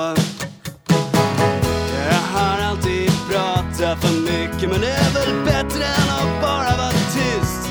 [2.10, 6.92] Jag har alltid pratat för mycket men det är väl bättre än att bara vara
[6.92, 7.70] tyst.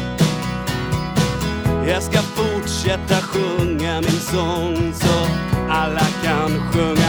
[1.89, 5.27] Jag ska fortsätta sjunga min sång så
[5.71, 7.06] alla kan sjunga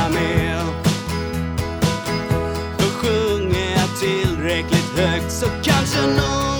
[5.39, 6.56] För sjunger jag tillräckligt